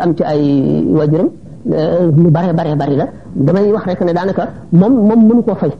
am 0.04 0.12
ci 0.18 0.24
ay 0.32 0.44
waajuram 0.98 1.30
lu 2.24 2.30
bare 2.36 2.52
bare 2.60 2.72
bari 2.82 2.96
la 3.02 3.06
damay 3.46 3.66
wax 3.76 3.84
rek 3.90 4.02
ne 4.08 4.14
daanaka 4.18 4.44
moom 4.80 4.94
moom 5.08 5.20
mënu 5.28 5.42
koo 5.46 5.56
fay 5.62 5.72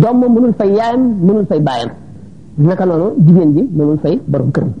doom 0.00 0.16
moom 0.20 0.32
mënul 0.34 0.54
fay 0.58 0.70
yaayam 0.78 1.02
mënul 1.26 1.46
fay 1.50 1.60
baayam 1.68 1.90
naka 2.64 2.84
noonu 2.88 3.06
jigéen 3.24 3.50
ji 3.56 3.62
mënul 3.78 3.98
fay 4.02 4.14
borom 4.32 4.50
këram 4.56 4.72